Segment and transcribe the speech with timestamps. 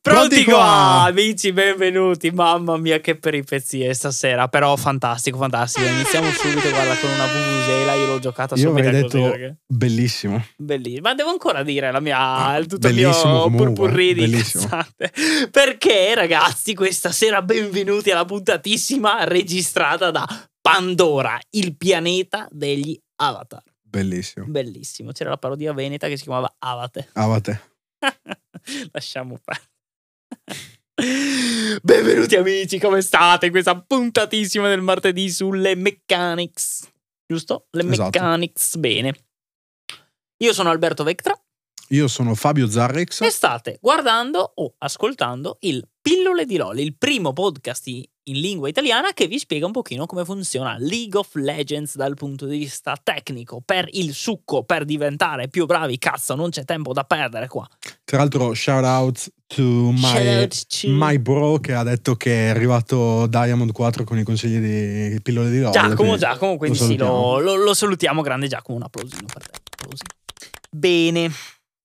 [0.00, 2.30] Pronti qua, amici, benvenuti.
[2.30, 4.48] Mamma mia, che peripezie stasera.
[4.48, 5.86] Però fantastico, fantastico.
[5.86, 7.94] Iniziamo subito, guarda, con una Vuvuzela.
[7.94, 9.00] Io l'ho giocata Io subito così.
[9.02, 10.44] detto perché- bellissimo.
[10.56, 11.02] Bellissimo.
[11.02, 14.66] Ma devo ancora dire la mia, il tutto Bellissimo mio purpurri di bellissimo.
[14.66, 15.12] cazzate.
[15.50, 20.26] Perché, ragazzi, questa sera benvenuti alla puntatissima registrata da
[20.60, 23.62] Pandora, il pianeta degli Avatar.
[23.82, 24.46] Bellissimo.
[24.48, 25.12] Bellissimo.
[25.12, 27.10] C'era la parodia veneta che si chiamava Avate.
[27.12, 27.70] Avate.
[28.92, 29.70] Lasciamo perdere.
[31.82, 33.50] Benvenuti amici, come state?
[33.50, 36.88] Questa puntatissima del martedì sulle mechanics.
[37.26, 37.66] Giusto?
[37.70, 38.02] Le Esatto.
[38.04, 39.14] mechanics, bene.
[40.42, 41.38] Io sono Alberto Vectra
[41.92, 43.20] Io sono Fabio Zarrex.
[43.20, 49.12] e state guardando o ascoltando il Pillole di LOL, il primo podcast in lingua italiana
[49.12, 53.60] che vi spiega un pochino come funziona League of Legends dal punto di vista tecnico,
[53.64, 55.98] per il succo, per diventare più bravi.
[55.98, 57.68] Cazzo, non c'è tempo da perdere qua.
[58.04, 62.48] Tra l'altro, shout out to my, out to- my bro che ha detto che è
[62.48, 64.58] arrivato Diamond 4 con i consigli
[65.12, 65.72] di pillole di LOL.
[65.72, 67.38] Giacomo, Giacomo, quindi lo sì, lo, salutiamo.
[67.38, 68.22] lo- lo salutiamo.
[68.22, 69.58] Grande Giacomo, un applausino per te.
[69.72, 70.02] applausi.
[70.70, 71.30] Bene.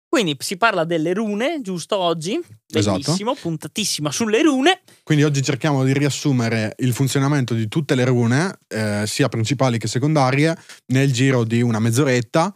[0.10, 2.40] Quindi si parla delle rune, giusto oggi?
[2.74, 3.00] Esatto.
[3.00, 4.82] Bellissimo, puntatissima sulle rune.
[5.04, 9.88] Quindi oggi cerchiamo di riassumere il funzionamento di tutte le rune, eh, sia principali che
[9.88, 12.54] secondarie, nel giro di una mezz'oretta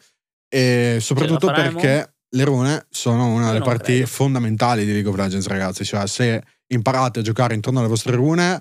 [0.47, 4.07] e soprattutto perché le rune sono una Io delle parti credo.
[4.07, 5.83] fondamentali di League of Legends, ragazzi.
[5.83, 8.59] Cioè, se imparate a giocare intorno alle vostre rune,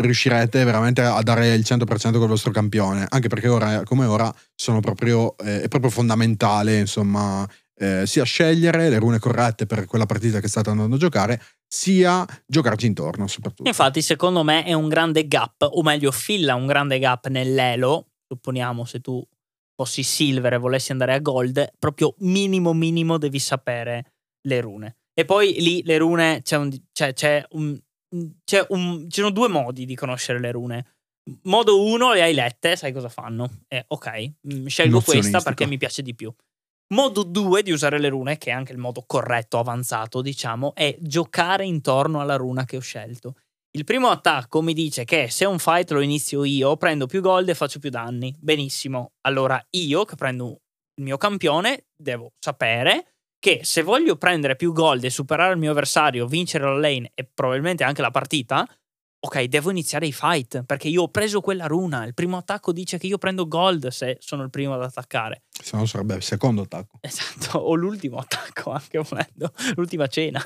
[0.00, 3.06] riuscirete veramente a dare il 100% col vostro campione.
[3.08, 7.46] Anche perché ora come ora sono proprio, eh, è proprio fondamentale, insomma,
[7.80, 12.26] eh, sia scegliere le rune corrette per quella partita che state andando a giocare, sia
[12.46, 13.68] giocarci intorno, soprattutto.
[13.68, 18.08] Infatti, secondo me è un grande gap, o meglio, filla un grande gap nell'elo.
[18.28, 19.26] Supponiamo se tu
[19.74, 24.12] fossi silver e volessi andare a gold, proprio minimo minimo devi sapere
[24.46, 24.96] le rune.
[25.14, 27.78] E poi lì le rune c'è un, c'è, c'è un,
[28.44, 30.84] c'è un- ci sono due modi di conoscere le rune.
[31.44, 33.62] Modo 1 le hai lette, sai cosa fanno.
[33.68, 36.32] E ok, mm, scelgo questa perché mi piace di più.
[36.92, 40.96] Modo 2 di usare le rune, che è anche il modo corretto, avanzato, diciamo, è
[40.98, 43.34] giocare intorno alla runa che ho scelto.
[43.70, 47.48] Il primo attacco mi dice che se un fight lo inizio io, prendo più gold
[47.48, 48.34] e faccio più danni.
[48.40, 49.12] Benissimo.
[49.20, 50.62] Allora io, che prendo
[50.96, 55.70] il mio campione, devo sapere che se voglio prendere più gold e superare il mio
[55.70, 58.66] avversario, vincere la lane e probabilmente anche la partita,
[59.20, 62.04] ok, devo iniziare i fight perché io ho preso quella runa.
[62.04, 65.42] Il primo attacco dice che io prendo gold se sono il primo ad attaccare.
[65.50, 66.98] Se no sarebbe il secondo attacco.
[67.00, 70.42] Esatto, o l'ultimo attacco anche volendo, l'ultima cena.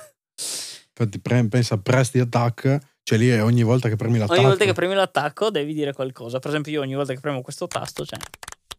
[0.96, 4.38] Infatti, pensa press di attack, cioè lì è ogni volta che premi l'attacco.
[4.38, 6.38] Ogni volta che premi l'attacco devi dire qualcosa.
[6.38, 8.16] Per esempio, io ogni volta che premo questo tasto c'è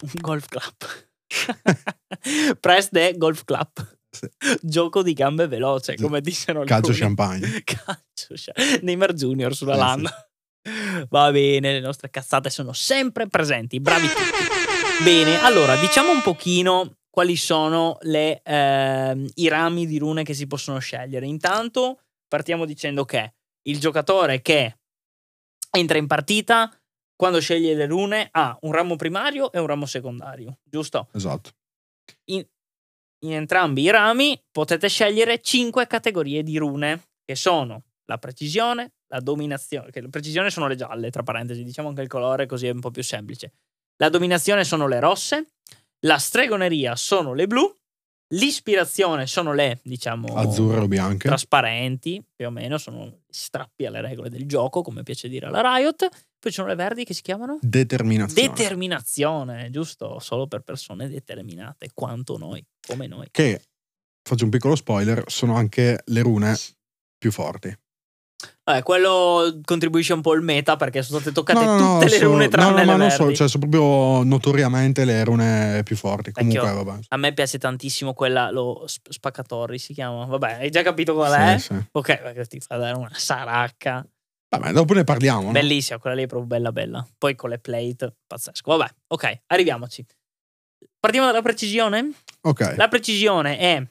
[0.01, 1.07] un golf clap.
[2.61, 3.97] Press the golf clap.
[4.15, 4.29] Sì.
[4.61, 6.03] Gioco di gambe veloce, Sì.
[6.03, 6.97] come dicevano Calcio alcuni.
[6.99, 7.61] champagne.
[7.63, 10.29] Calcio cha- Neymar Junior sulla Sì, landa.
[11.09, 13.79] Va bene, le nostre cazzate sono sempre presenti.
[13.79, 15.03] Bravi tutti.
[15.03, 20.47] Bene, allora diciamo un pochino quali sono le, ehm, i rami di rune che si
[20.47, 21.25] possono scegliere.
[21.27, 23.35] Intanto partiamo dicendo che
[23.67, 24.77] il giocatore che
[25.71, 26.71] entra in partita
[27.15, 31.09] quando sceglie le rune ha un ramo primario e un ramo secondario, giusto?
[31.13, 31.51] Esatto.
[32.25, 32.45] In,
[33.19, 39.19] in entrambi i rami potete scegliere 5 categorie di rune che sono la precisione, la
[39.19, 42.71] dominazione, che la precisione sono le gialle, tra parentesi, diciamo anche il colore così è
[42.71, 43.53] un po' più semplice.
[43.97, 45.53] La dominazione sono le rosse,
[46.01, 47.73] la stregoneria sono le blu,
[48.35, 51.27] l'ispirazione sono le, diciamo, Azzurre o bianche.
[51.27, 56.07] trasparenti, più o meno, sono strappi alle regole del gioco, come piace dire alla Riot.
[56.07, 58.47] Poi ci sono le verdi che si chiamano Determinazione.
[58.47, 60.19] determinazione, giusto?
[60.19, 63.27] Solo per persone determinate, quanto noi, come noi.
[63.31, 63.61] che,
[64.21, 66.55] faccio un piccolo spoiler, sono anche le rune
[67.17, 67.75] più forti.
[68.63, 72.09] Vabbè, quello contribuisce un po' al meta perché sono state toccate No, no, no, tutte
[72.11, 75.23] le so- rune tranne no, no, le ma non so, cioè sono proprio notoriamente le
[75.23, 76.31] rune più forti.
[76.33, 76.61] Vecchio.
[76.61, 76.99] Comunque, vabbè.
[77.09, 80.25] A me piace tantissimo quella, lo sp- spaccatori si chiama.
[80.25, 81.57] Vabbè, hai già capito qual è?
[81.59, 81.83] Sì, sì.
[81.91, 84.05] Ok, perché ti fa dare una saracca.
[84.49, 85.43] Vabbè, dopo ne parliamo.
[85.43, 85.51] no?
[85.51, 87.07] Bellissima, quella lì è proprio bella bella.
[87.17, 88.75] Poi con le plate, pazzesco.
[88.75, 90.03] Vabbè, ok, arriviamoci.
[90.99, 92.09] Partiamo dalla precisione.
[92.41, 92.73] Ok.
[92.77, 93.87] La precisione è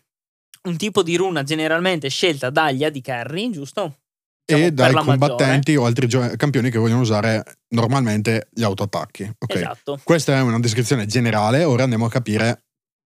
[0.65, 3.99] un tipo di runa generalmente scelta dagli AD carry, giusto?
[4.47, 5.19] Diciamo, e dai la maggiore.
[5.19, 7.43] combattenti o altri gio- campioni che vogliono usare
[7.75, 9.23] normalmente gli autoattacchi.
[9.39, 9.55] Ok.
[9.55, 10.01] Esatto.
[10.03, 12.65] Questa è una descrizione generale, ora andiamo a capire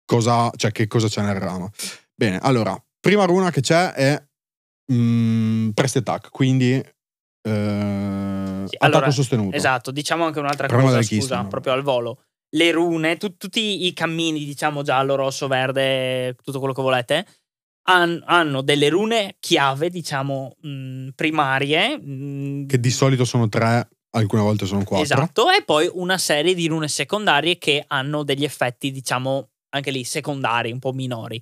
[0.06, 1.72] cosa, cioè che cosa c'è nel ramo.
[2.16, 4.24] Bene, allora, prima runa che c'è è
[4.94, 6.84] mm, prest attack, quindi eh,
[7.42, 9.56] Sì, attacco allora, sostenuto.
[9.56, 11.48] Esatto, diciamo anche un'altra Problema cosa, scusa, Keystone.
[11.50, 12.22] proprio al volo.
[12.56, 17.26] Le rune, tu- tutti i cammini, diciamo giallo, rosso, verde, tutto quello che volete,
[17.88, 21.98] han- hanno delle rune chiave, diciamo, mh, primarie.
[21.98, 25.04] mh, Che di solito sono tre, alcune volte sono quattro.
[25.04, 30.04] Esatto, e poi una serie di rune secondarie che hanno degli effetti, diciamo, anche lì
[30.04, 31.42] secondari, un po' minori.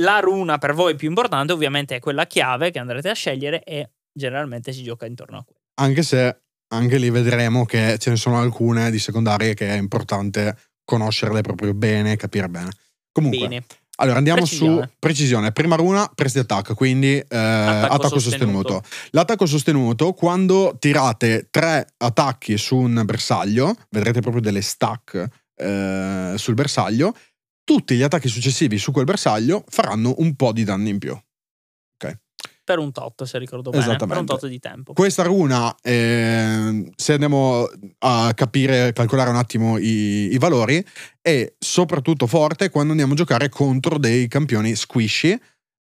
[0.00, 3.90] La runa per voi più importante ovviamente è quella chiave che andrete a scegliere e
[4.12, 5.60] generalmente si gioca intorno a quella.
[5.80, 10.56] Anche se anche lì vedremo che ce ne sono alcune di secondarie che è importante
[10.84, 12.70] conoscerle proprio bene, capire bene.
[13.12, 13.64] Comunque, Bene,
[13.96, 14.82] allora andiamo Precisione.
[14.82, 15.52] su precisione.
[15.52, 18.20] Prima runa, press di attacco, quindi eh, attacco, sostenuto.
[18.20, 18.82] sostenuto.
[19.10, 26.54] L'attacco sostenuto, quando tirate tre attacchi su un bersaglio, vedrete proprio delle stack eh, sul
[26.54, 27.14] bersaglio,
[27.62, 31.16] tutti gli attacchi successivi su quel bersaglio faranno un po' di danni in più.
[32.64, 34.94] Per un tot, se ricordo bene, per un tot di tempo.
[34.94, 37.68] Questa runa, eh, se andiamo
[37.98, 40.84] a capire, calcolare un attimo i, i valori,
[41.20, 45.38] è soprattutto forte quando andiamo a giocare contro dei campioni squishy.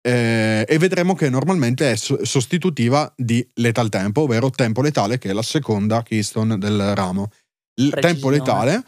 [0.06, 5.30] eh, e vedremo che normalmente è so- sostitutiva di Lethal Tempo, ovvero Tempo Letale, che
[5.30, 7.30] è la seconda keystone del ramo.
[7.74, 8.00] Precisione.
[8.00, 8.84] Tempo Letale,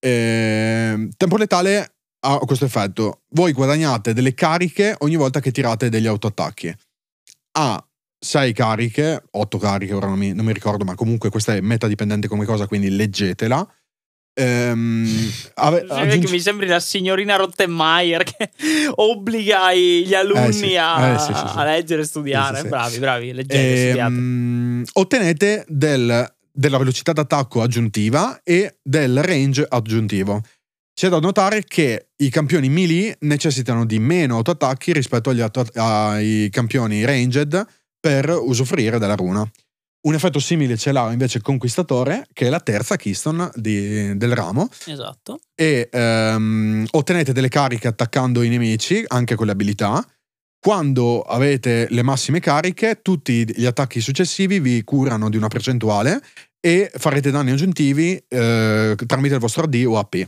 [0.00, 1.94] eh, Tempo Letale
[2.26, 6.74] ha questo effetto: voi guadagnate delle cariche ogni volta che tirate degli autoattacchi.
[7.58, 7.82] Ha
[8.18, 11.86] 6 cariche, 8 cariche, ora non mi, non mi ricordo, ma comunque questa è meta
[11.86, 13.66] dipendente come cosa, quindi leggetela.
[14.38, 18.50] Ehm, ave- che mi sembri la signorina Rottenmeier che
[18.96, 22.62] obbliga gli alunni Eh sì, a, eh sì, sì, a leggere e studiare.
[22.64, 24.14] Bravi, bravi, leggete e studiate.
[24.14, 30.42] Ehm, ottenete del- della velocità d'attacco aggiuntiva e del range aggiuntivo.
[30.98, 36.48] C'è da notare che i campioni melee necessitano di meno autoattacchi rispetto agli atto- ai
[36.50, 37.66] campioni ranged
[38.00, 39.46] per usufruire della runa.
[40.06, 44.70] Un effetto simile ce l'ha invece Conquistatore, che è la terza keystone di- del ramo,
[44.86, 45.38] Esatto.
[45.54, 50.02] e ehm, ottenete delle cariche attaccando i nemici, anche con le abilità.
[50.58, 56.22] Quando avete le massime cariche, tutti gli attacchi successivi vi curano di una percentuale
[56.58, 60.26] e farete danni aggiuntivi eh, tramite il vostro AD o AP.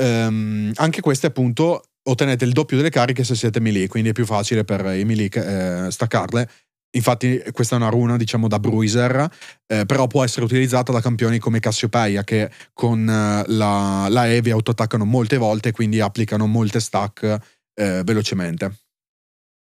[0.00, 4.24] Ehm, anche queste, appunto, ottenete il doppio delle cariche se siete melee, quindi è più
[4.24, 6.50] facile per i melee eh, staccarle.
[6.92, 9.28] Infatti, questa è una runa, diciamo, da bruiser,
[9.66, 14.50] eh, però può essere utilizzata da campioni come Cassiopeia, che con eh, la, la vi
[14.50, 17.38] autoattaccano molte volte, quindi applicano molte stack
[17.74, 18.78] eh, velocemente.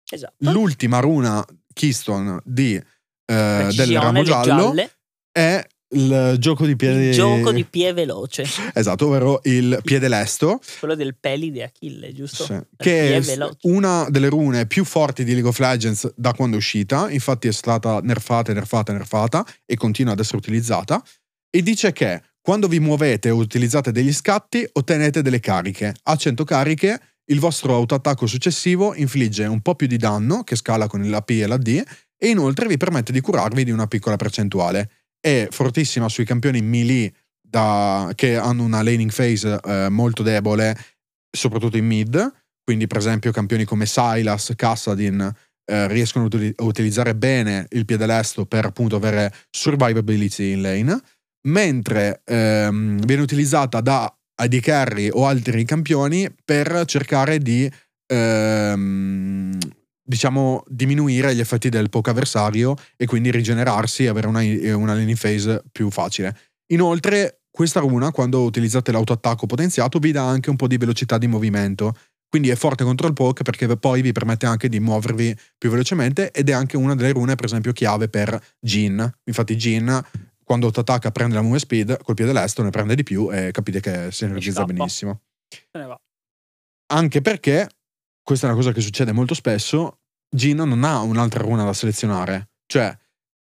[0.10, 0.34] Esatto.
[0.52, 4.92] L'ultima runa keystone di, eh, del ramo giallo gialle,
[5.32, 7.06] è il gioco di piedi.
[7.06, 12.13] il gioco di pie veloce, Esatto, ovvero il piede lesto, quello del peli di Achille,
[12.13, 12.44] giusto?
[12.45, 16.60] sì, che è una delle rune più forti di League of Legends da quando è
[16.60, 17.10] uscita.
[17.10, 21.04] Infatti, è stata nerfata, nerfata, nerfata e continua ad essere utilizzata.
[21.50, 25.94] E dice che quando vi muovete o utilizzate degli scatti, ottenete delle cariche.
[26.04, 30.88] A 100 cariche, il vostro autoattacco successivo infligge un po' più di danno, che scala
[30.88, 31.81] con l'AP e la D,
[32.18, 34.89] e inoltre vi permette di curarvi di una piccola percentuale.
[35.25, 40.78] È fortissima sui campioni melee da- che hanno una laning phase eh, molto debole,
[41.31, 42.34] soprattutto in mid.
[42.62, 45.34] Quindi, per esempio, campioni come Silas, Cassadin
[45.66, 50.62] eh, riescono a utili- a utilizzare bene il piede lesto per appunto avere survivability in
[50.62, 51.02] lane.
[51.48, 57.72] Mentre ehm, viene utilizzata da AD carry o altri campioni per cercare di
[58.08, 59.58] ehm,
[60.04, 64.42] diciamo diminuire gli effetti del poke avversario e quindi rigenerarsi e avere una,
[64.75, 66.38] una laning phase più facile.
[66.74, 71.27] Inoltre, questa runa, quando utilizzate l'autoattacco potenziato, vi dà anche un po' di velocità di
[71.27, 71.96] movimento.
[72.27, 76.32] Quindi è forte contro il poke perché poi vi permette anche di muovervi più velocemente
[76.32, 79.20] ed è anche una delle rune, per esempio, chiave per Jin.
[79.25, 80.01] Infatti, Jin,
[80.44, 83.80] quando attacca, prende la move speed, col piede lesto ne prende di più e capite
[83.80, 85.22] che si energizza benissimo.
[85.48, 86.01] Se ne va.
[86.92, 87.70] Anche perché,
[88.24, 90.00] questa è una cosa che succede molto spesso,
[90.34, 92.50] Jin non ha un'altra runa da selezionare.
[92.66, 92.96] Cioè,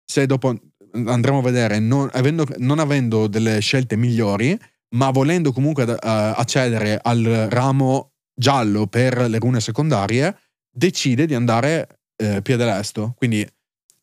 [0.06, 0.54] se dopo
[0.94, 4.60] andremo a vedere, non avendo, non avendo delle scelte migliori,
[4.96, 10.38] ma volendo comunque eh, accedere al ramo giallo per le rune secondarie,
[10.70, 13.14] decide di andare eh, piede lesto.
[13.16, 13.48] Quindi,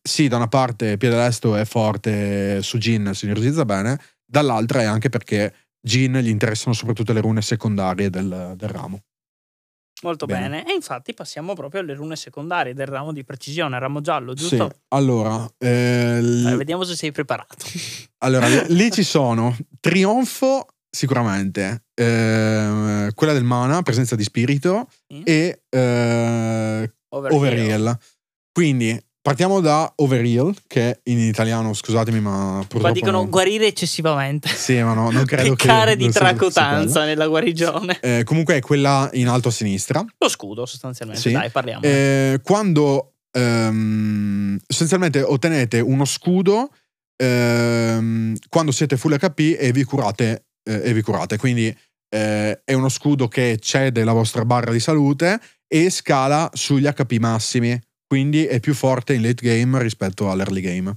[0.01, 4.85] sì, da una parte piede lesto è forte su Jin, si energizza bene, dall'altra è
[4.85, 9.03] anche perché Jin gli interessano soprattutto le rune secondarie del, del ramo.
[10.03, 10.49] Molto Bene.
[10.63, 10.71] bene.
[10.71, 14.69] E infatti passiamo proprio alle rune secondarie del ramo di precisione, ramo giallo, giusto?
[14.71, 17.65] Sì, allora, eh, l- Dai, vediamo se sei preparato.
[18.19, 25.23] allora, lì ci sono Trionfo, sicuramente, eh, quella del mana, presenza di spirito, Sì.
[25.25, 26.93] e eh.
[27.11, 27.99] Overheal.
[28.53, 32.93] Quindi Partiamo da Overheal, che in italiano, scusatemi, ma purtroppo.
[32.95, 34.49] dicono non- guarire eccessivamente.
[34.49, 35.67] Sì, ma no, non credo che.
[35.67, 37.99] Peccare di tracotanza nella guarigione.
[38.01, 40.03] Eh, comunque è quella in alto a sinistra.
[40.19, 41.21] Lo scudo, sostanzialmente.
[41.21, 41.33] Sì.
[41.33, 41.83] Dai, parliamo.
[41.83, 46.71] Eh, quando ehm, essenzialmente ottenete uno scudo
[47.17, 50.47] ehm, quando siete full HP e vi curate.
[50.69, 51.37] eh, e vi curate.
[51.37, 51.77] Quindi
[52.15, 57.19] eh, è uno scudo che cede la vostra barra di salute e scala sugli HP
[57.19, 57.79] massimi.
[58.09, 60.97] Quindi è più forte in late game rispetto all'early game.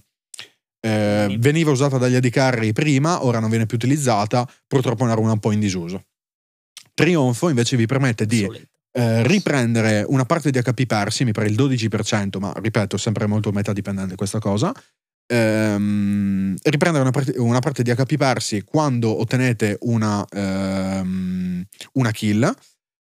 [0.80, 4.50] Eh, veniva usata dagli AD carry prima, ora non viene più utilizzata.
[4.66, 6.06] Purtroppo è una runa un po' in disuso.
[6.94, 8.48] Trionfo invece vi permette di
[8.94, 13.52] eh, riprendere una parte di HP persi, mi pare il 12%, ma ripeto, sempre molto
[13.52, 14.74] metadipendente questa cosa.
[15.28, 22.56] Ehm, riprendere una parte, una parte di HP persi quando ottenete una, ehm, una kill,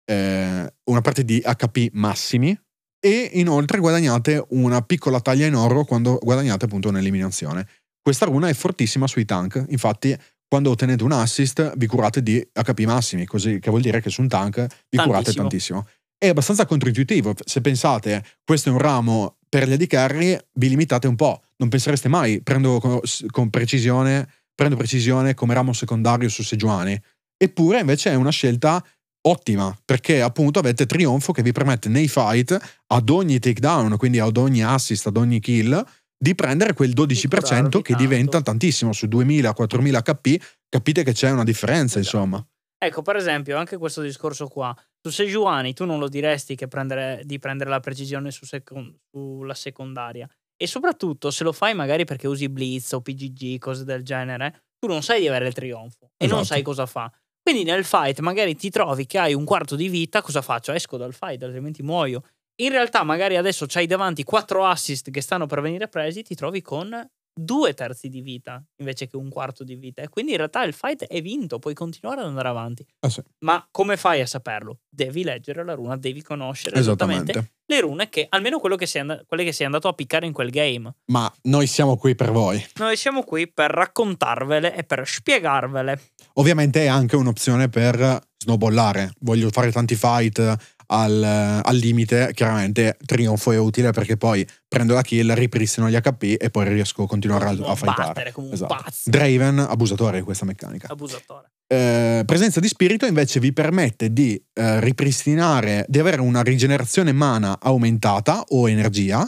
[0.04, 2.56] eh, una parte di HP massimi
[3.04, 7.66] e inoltre guadagnate una piccola taglia in oro quando guadagnate appunto un'eliminazione.
[8.00, 10.16] Questa runa è fortissima sui tank, infatti
[10.46, 14.20] quando ottenete un assist vi curate di HP massimi, così che vuol dire che su
[14.20, 15.42] un tank vi curate Tantissimo.
[15.42, 15.86] tantissimo.
[16.16, 21.08] È abbastanza controintuitivo, se pensate questo è un ramo per gli AD carry, vi limitate
[21.08, 26.44] un po', non pensereste mai prendo con, con precisione, prendo precisione come ramo secondario su
[26.44, 27.00] Sejuani.
[27.36, 28.84] Eppure invece è una scelta
[29.22, 34.36] ottima, perché appunto avete trionfo che vi permette nei fight ad ogni takedown, quindi ad
[34.36, 35.84] ogni assist, ad ogni kill,
[36.16, 41.44] di prendere quel 12% curarvi che diventa tantissimo su 2000-4000 HP, capite che c'è una
[41.44, 42.16] differenza, Esatto.
[42.16, 42.46] insomma.
[42.78, 44.74] Ecco, per esempio, anche questo discorso qua.
[45.00, 49.54] Su Sejuani tu non lo diresti che prendere, di prendere la precisione su secon- sulla
[49.54, 50.28] secondaria.
[50.56, 54.88] E soprattutto se lo fai magari perché usi Blitz o PGG, cose del genere, tu
[54.88, 56.44] non sai di avere il trionfo e non Esatto.
[56.54, 57.10] sai cosa fa.
[57.42, 60.72] Quindi nel fight magari ti trovi che hai un quarto di vita, cosa faccio?
[60.72, 62.22] Esco dal fight, altrimenti muoio.
[62.62, 66.62] In realtà magari adesso c'hai davanti quattro assist che stanno per venire presi, ti trovi
[66.62, 66.88] con
[67.34, 70.02] due terzi di vita invece che un quarto di vita.
[70.02, 72.86] E quindi in realtà il fight è vinto, puoi continuare ad andare avanti.
[73.00, 73.22] Ah, sì.
[73.40, 74.80] Ma come fai a saperlo?
[74.88, 77.52] Devi leggere la runa, devi conoscere esattamente, Esattamente.
[77.66, 80.32] le rune che, almeno quello che sei and- quelle che sei andato a piccare in
[80.32, 80.94] quel game.
[81.06, 82.62] Ma noi siamo qui per voi.
[82.76, 86.00] Noi siamo qui per raccontarvele e per spiegarvele.
[86.34, 89.12] Ovviamente è anche un'opzione per snowballare.
[89.20, 90.56] Voglio fare tanti fight
[90.92, 92.30] al, al limite.
[92.34, 97.04] Chiaramente trionfo è utile perché poi prendo la kill, ripristino gli HP e poi riesco
[97.04, 98.32] a continuare a, a fightare.
[98.32, 98.74] come un Esatto.
[98.74, 99.10] pazzo.
[99.10, 100.88] Draven, abusatore di questa meccanica.
[100.88, 101.50] Abusatore.
[101.66, 107.58] Eh, presenza di spirito invece vi permette di eh, ripristinare, di avere una rigenerazione mana
[107.60, 109.26] aumentata o energia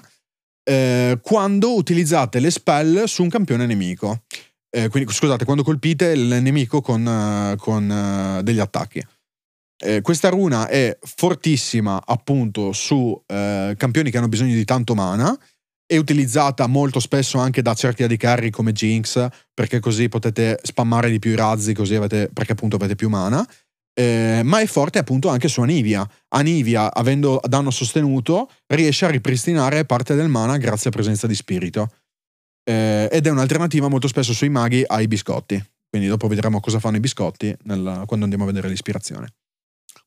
[0.63, 4.25] eh, quando utilizzate le spell su un campione nemico.
[4.71, 9.03] Eh, quindi, scusate, quando colpite il nemico con, con, eh, degli attacchi.
[9.85, 15.39] Eh, questa runa è fortissima appunto su eh, campioni che hanno bisogno di tanto mana.
[15.87, 21.11] È utilizzata molto spesso anche da certi AD carry come Jinx, perché così potete spammare
[21.11, 23.47] di più i razzi, così avete, perché appunto avete più mana.
[23.93, 26.09] Eh, ma è forte appunto anche su Anivia.
[26.29, 31.93] Anivia, avendo danno sostenuto, riesce a ripristinare parte del mana grazie a presenza di spirito.
[32.65, 35.63] Eh, ed è un'alternativa molto spesso sui maghi ai biscotti.
[35.91, 39.29] Quindi dopo vedremo cosa fanno i biscotti nel- quando andiamo a vedere l'ispirazione.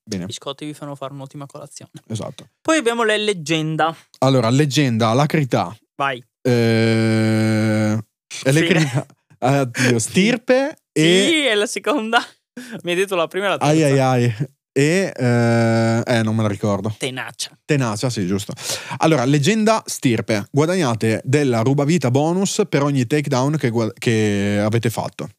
[0.07, 1.91] Bene, I biscotti vi fanno fare un'ottima colazione.
[2.07, 2.49] esatto.
[2.61, 3.93] Poi abbiamo le leggenda.
[4.19, 6.23] Allora, leggenda, alacrità, Vai.
[6.41, 7.97] eh,
[8.45, 9.05] eh,
[9.39, 12.19] oddio, stirpe e Sì, è la seconda.
[12.83, 13.73] Mi hai detto la prima e la terza.
[13.73, 14.35] ai ai ai
[14.71, 16.95] e eh, eh, non me la ricordo.
[16.97, 17.49] Tenacia.
[17.65, 18.53] Tenacia, sì, giusto.
[18.97, 20.47] Allora, leggenda stirpe.
[20.51, 25.29] Guadagnate della rubavita bonus per ogni takedown che, che avete fatto.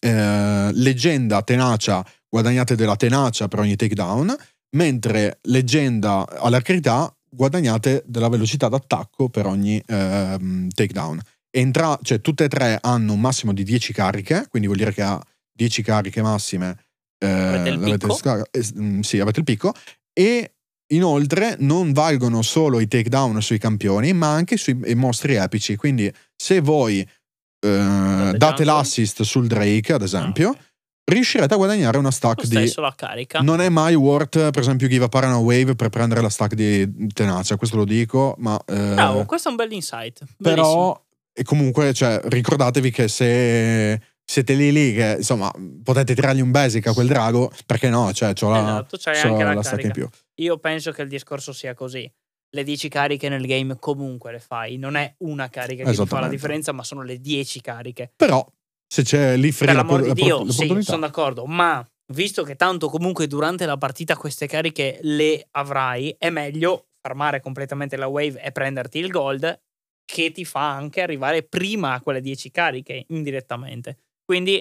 [0.00, 4.34] Eh, leggenda tenacia, guadagnate della tenacia per ogni takedown,
[4.76, 11.20] mentre leggenda alacrità, guadagnate della velocità d'attacco per ogni ehm, takedown.
[11.52, 15.02] Entra, cioè, tutte e tre hanno un massimo di 10 cariche, quindi vuol dire che
[15.02, 15.20] ha
[15.52, 16.76] 10 cariche massime.
[17.22, 19.74] eh, Avete il scar- eh, s- mm, sì, avete il picco.
[20.12, 20.54] E
[20.92, 25.76] inoltre non valgono solo i takedown sui campioni, ma anche sui mostri epici.
[25.76, 30.68] Quindi se voi eh, date l'assist sul Drake, ad esempio, Ah, ok.
[31.04, 32.72] Riuscirete a guadagnare una stack di...
[32.76, 33.40] la carica.
[33.40, 37.12] Non è mai worth, per esempio, give a Parana Wave per prendere la stack di
[37.12, 38.58] tenacia, questo lo dico, ma...
[38.66, 40.22] eh, Bravo, questo è un bel insight.
[40.36, 40.54] Bellissimo.
[40.54, 45.50] però e comunque cioè, ricordatevi che se siete lì lì che insomma
[45.82, 49.28] potete tirargli un basic a quel drago perché no cioè c'ho la, Esatto, c'hai c'ho
[49.28, 50.08] anche la la stack in più
[50.40, 52.10] Io penso che il discorso sia così.
[52.52, 54.76] Le 10 cariche nel game comunque le fai.
[54.76, 58.12] Non è una carica che ti fa la differenza, ma sono le 10 cariche.
[58.16, 58.44] però
[58.92, 61.46] se c'è lì per la, l'amor la- di Dio, sì, sono d'accordo.
[61.46, 67.40] Ma visto che tanto comunque durante la partita queste cariche le avrai, è meglio farmare
[67.40, 69.60] completamente la wave e prenderti il gold,
[70.04, 73.98] che ti fa anche arrivare prima a quelle 10 cariche indirettamente.
[74.24, 74.54] Quindi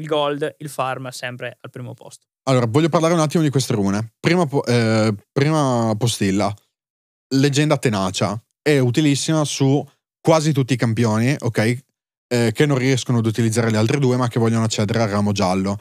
[0.00, 2.26] il gold, il farm sempre al primo posto.
[2.44, 4.12] Allora, voglio parlare un attimo di queste rune.
[4.20, 6.54] Prima, eh, prima postilla,
[7.34, 9.84] leggenda tenacia, è utilissima su
[10.20, 11.78] quasi tutti i campioni, ok?
[12.32, 15.32] Eh, che non riescono ad utilizzare le altre due, ma che vogliono accedere al ramo
[15.32, 15.78] giallo.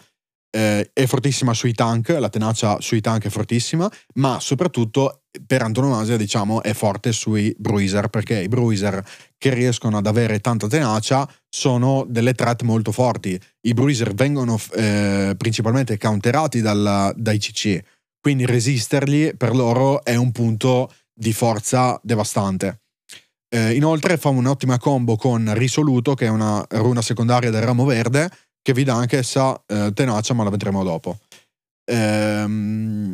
[0.54, 6.18] Eh, è fortissima sui tank, la tenacia sui tank è fortissima, ma soprattutto per antonomasia,
[6.18, 9.02] diciamo, è forte sui bruiser, perché i bruiser
[9.38, 13.40] che riescono ad avere tanta tenacia sono delle threat molto forti.
[13.62, 17.82] I bruiser vengono eh, principalmente counterati dalla, dai CC,
[18.20, 22.82] quindi resistergli per loro è un punto di forza devastante.
[23.54, 28.30] Eh, inoltre fa un'ottima combo con Risoluto, che è una runa secondaria del ramo verde,
[28.62, 31.20] che vi dà anche essa eh, tenacia, ma la vedremo dopo.
[31.86, 33.14] Ehm,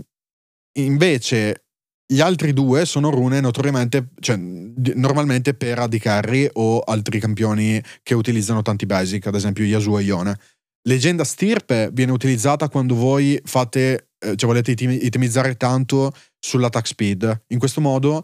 [0.78, 1.64] invece
[2.06, 8.14] gli altri due sono rune notoriamente, cioè normalmente per AD Carry o altri campioni che
[8.14, 10.40] utilizzano tanti basic, ad esempio Yasuo e Ione.
[10.88, 17.44] Leggenda Stirpe viene utilizzata quando voi fate, eh, cioè volete itemizzare tanto sull'attack speed.
[17.48, 18.24] In questo modo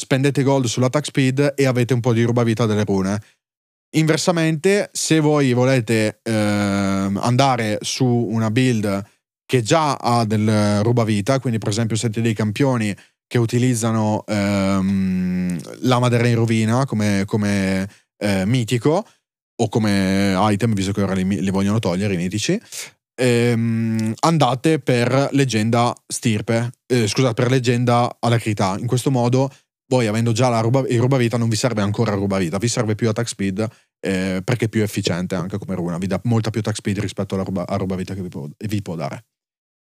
[0.00, 3.22] spendete gold sull'attack speed e avete un po' di rubavita delle rune.
[3.96, 9.04] Inversamente, se voi volete eh, andare su una build
[9.44, 16.08] che già ha del rubavita, quindi per esempio siete dei campioni che utilizzano ehm, Lama
[16.08, 19.06] del Re in rovina come, come eh, mitico
[19.60, 22.60] o come item, visto che ora li, li vogliono togliere i mitici,
[23.20, 28.76] ehm, andate per leggenda stirpe, eh, scusate, per leggenda alacrità.
[28.78, 29.52] In questo modo
[29.90, 33.08] voi avendo già la ruba, il rubavita non vi serve ancora rubavita, vi serve più
[33.08, 33.68] attack speed
[33.98, 37.34] eh, perché è più efficiente anche come runa, vi dà molta più attack speed rispetto
[37.34, 39.26] alla ruba, rubavita che vi può, vi può, dare.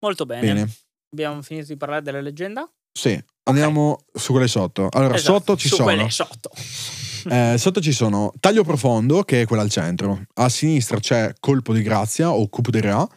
[0.01, 0.41] Molto bene.
[0.41, 0.71] bene.
[1.11, 2.71] Abbiamo finito di parlare della leggenda?
[2.91, 3.19] Sì,
[3.49, 4.05] andiamo okay.
[4.13, 4.89] su quelle sotto.
[4.91, 5.87] Allora, esatto, sotto ci su sono...
[5.87, 6.51] Quelle sotto.
[7.29, 10.21] eh, sotto ci sono taglio profondo, che è quella al centro.
[10.35, 13.11] A sinistra c'è colpo di grazia o coup de rat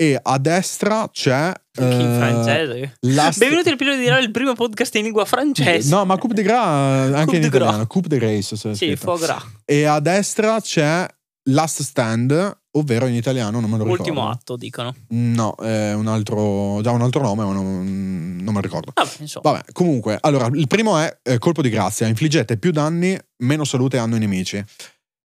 [0.00, 2.98] e a destra c'è in uh, francese?
[3.00, 5.90] benvenuti al pilota di Rao il primo podcast in lingua francese.
[5.90, 9.44] No ma Coupe de Gras anche in italiano Coupe de Grace sì foie gras.
[9.64, 11.04] E a destra c'è
[11.50, 14.02] Last Stand ovvero in italiano non me lo ricordo.
[14.04, 14.94] Ultimo atto dicono.
[15.08, 18.92] No è un altro già un altro nome ma non, non me lo ricordo.
[18.94, 19.50] Vabbè, insomma.
[19.50, 22.06] vabbè comunque allora il primo è eh, colpo di grazia.
[22.06, 24.64] Infliggete più danni meno salute hanno i nemici.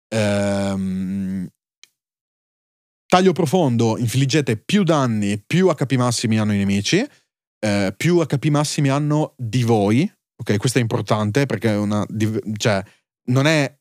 [0.10, 1.48] Ehm
[3.08, 7.06] Taglio profondo, infliggete più danni, più HP massimi hanno i nemici,
[7.60, 10.12] eh, più HP massimi hanno di voi.
[10.40, 12.06] Ok, questo è importante perché è una,
[12.58, 12.84] cioè,
[13.30, 13.78] non è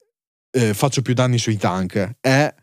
[0.56, 2.54] eh, faccio più danni sui tank, è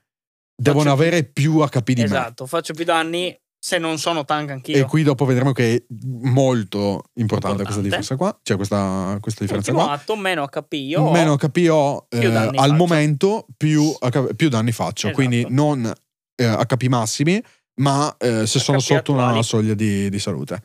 [0.55, 2.19] devono faccio avere più HP di esatto, me.
[2.19, 4.75] Esatto, faccio più danni se non sono tank anch'io.
[4.75, 7.63] E qui dopo vedremo che è molto importante, importante.
[7.63, 8.37] questa differenza qua.
[8.41, 9.95] Cioè questa, questa differenza Ultimo qua.
[9.95, 12.73] atto, meno HP io Meno HP ho, eh, al faccio.
[12.73, 13.93] momento più,
[14.35, 15.07] più, danni faccio.
[15.07, 15.13] Esatto.
[15.13, 15.93] Quindi non
[16.35, 17.41] eh, HP massimi,
[17.81, 19.33] ma eh, se sono sotto attuali.
[19.33, 20.61] una soglia di, di salute.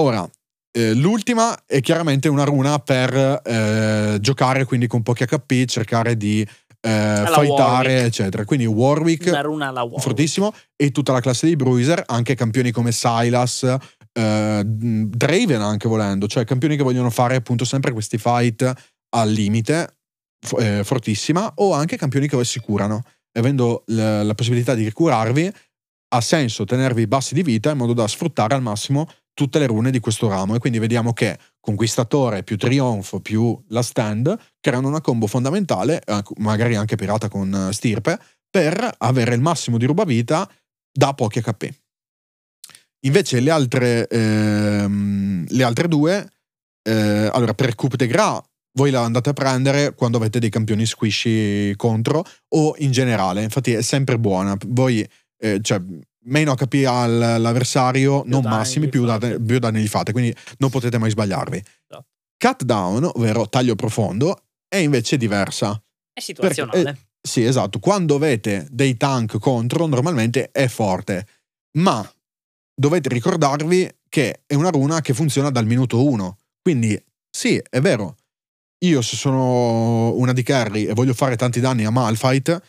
[0.00, 0.28] Ora,
[0.76, 6.46] eh, l'ultima è chiaramente una runa per eh, giocare quindi con pochi HP, cercare di
[6.86, 8.04] eh, fightare, Warwick.
[8.04, 8.44] eccetera.
[8.44, 13.62] Quindi Warwick, Warwick, fortissimo, e tutta la classe dei Bruiser, anche campioni come Silas,
[14.12, 18.72] eh, Draven anche volendo, cioè campioni che vogliono fare appunto sempre questi fight
[19.16, 19.96] al limite,
[20.58, 23.02] eh, fortissima, o anche campioni che si curano
[23.38, 25.52] avendo la, la possibilità di ricurarvi,
[26.08, 29.90] ha senso tenervi bassi di vita in modo da sfruttare al massimo tutte le rune
[29.90, 35.00] di questo ramo e quindi vediamo che Conquistatore più Trionfo più la Stand creano una
[35.00, 36.02] combo fondamentale,
[36.36, 38.18] magari anche pirata con Stirpe,
[38.48, 40.50] per avere il massimo di rubavita
[40.90, 41.68] da pochi HP.
[43.00, 46.32] Invece le altre, ehm, le altre due,
[46.82, 48.40] eh, allora per Coupe de Gras
[48.76, 53.72] voi la andate a prendere quando avete dei campioni squishy contro o in generale, infatti
[53.72, 54.56] è sempre buona.
[54.66, 55.06] Voi,
[55.38, 55.80] eh, cioè,
[56.24, 60.98] meno HP all'avversario, più non massimi, più, date, più danni gli fate, quindi non potete
[60.98, 61.56] mai sbagliarvi.
[61.56, 62.06] Esatto.
[62.38, 65.80] Cut down, ovvero taglio profondo, è invece diversa.
[66.12, 66.82] È situazionale.
[66.82, 67.78] Perché, eh, sì, esatto.
[67.78, 71.26] Quando avete dei tank contro, normalmente è forte,
[71.78, 72.06] ma
[72.74, 76.36] dovete ricordarvi che è una runa che funziona dal minuto 1.
[76.60, 78.16] Quindi, sì, è vero,
[78.84, 82.60] io se sono una di carry e voglio fare tanti danni a Malfight,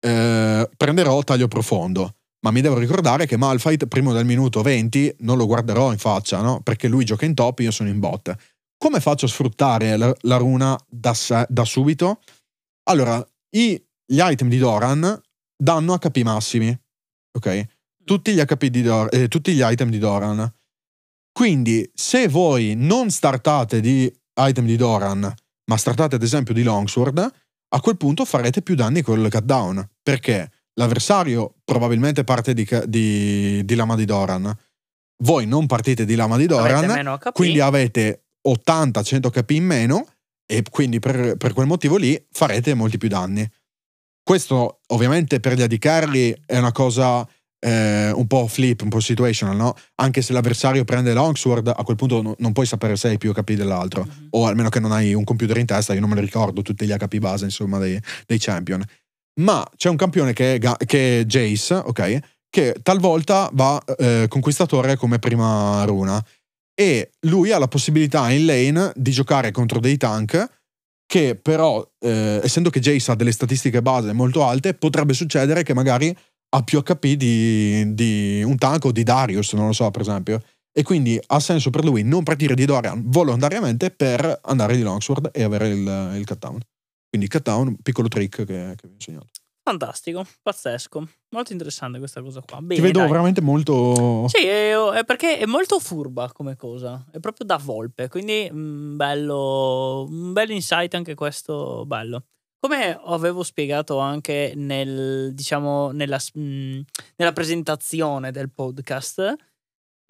[0.00, 2.16] eh, prenderò taglio profondo.
[2.44, 6.42] Ma mi devo ricordare che Malfight, prima del minuto 20, non lo guarderò in faccia,
[6.42, 6.60] no?
[6.60, 8.34] Perché lui gioca in top, io sono in bot.
[8.76, 11.16] Come faccio a sfruttare la, la runa da,
[11.48, 12.20] da, subito?
[12.90, 15.22] Allora, i, gli item di Doran
[15.56, 16.78] danno HP massimi,
[17.32, 17.66] ok?
[18.04, 20.52] Tutti gli, HP di Dor- eh, tutti gli item di Doran.
[21.32, 25.34] Quindi, se voi non startate di item di Doran,
[25.66, 27.32] ma startate ad esempio di Longsword,
[27.68, 29.88] a quel punto farete più danni col cut down.
[30.02, 34.56] Perché l'avversario probabilmente parte di, di, di lama di Doran.
[35.22, 37.32] Voi non partite di lama di Avete Doran, HP.
[37.32, 40.06] quindi avete 80-100 HP in meno
[40.46, 43.48] e quindi per, per quel motivo lì farete molti più danni.
[44.22, 47.26] Questo ovviamente per gli AD carry è una cosa
[47.64, 49.74] eh, un po' flip, un po' situational, no?
[49.96, 53.32] Anche se l'avversario prende Longsword, a quel punto no- non puoi sapere se hai più
[53.32, 54.04] HP dell'altro.
[54.04, 54.26] Mhm.
[54.30, 56.84] O almeno che non hai un computer in testa, io non me li ricordo tutti
[56.84, 58.84] gli HP base, insomma, dei, dei champion.
[59.40, 62.18] Ma c'è un campione che è, Ga- che è Jace, ok?
[62.50, 66.22] Che talvolta va eh, conquistatore come prima runa.
[66.74, 70.48] E lui ha la possibilità in lane di giocare contro dei tank
[71.06, 75.74] che però, eh, essendo che Jace ha delle statistiche base molto alte, potrebbe succedere che
[75.74, 76.14] magari
[76.54, 80.40] ha più HP di, di un tank o di Darius, non lo so, per esempio.
[80.72, 85.30] E quindi ha senso per lui non partire di Dorian volontariamente per andare di Longsword
[85.32, 86.60] e avere il, il cut down.
[87.08, 89.26] Quindi cut down, piccolo trick che, che vi ho insegnato.
[89.62, 91.08] Fantastico, pazzesco.
[91.30, 92.60] Molto interessante questa cosa qua.
[92.60, 93.08] Bene, Ti vedo dai.
[93.08, 94.26] veramente molto...
[94.28, 98.96] Sì, è, è perché è molto furba come cosa, è proprio da volpe, quindi mm,
[98.96, 102.24] bello, un bel insight anche questo, bello.
[102.64, 106.80] Come avevo spiegato anche nel, diciamo, nella, mm,
[107.16, 109.34] nella presentazione del podcast,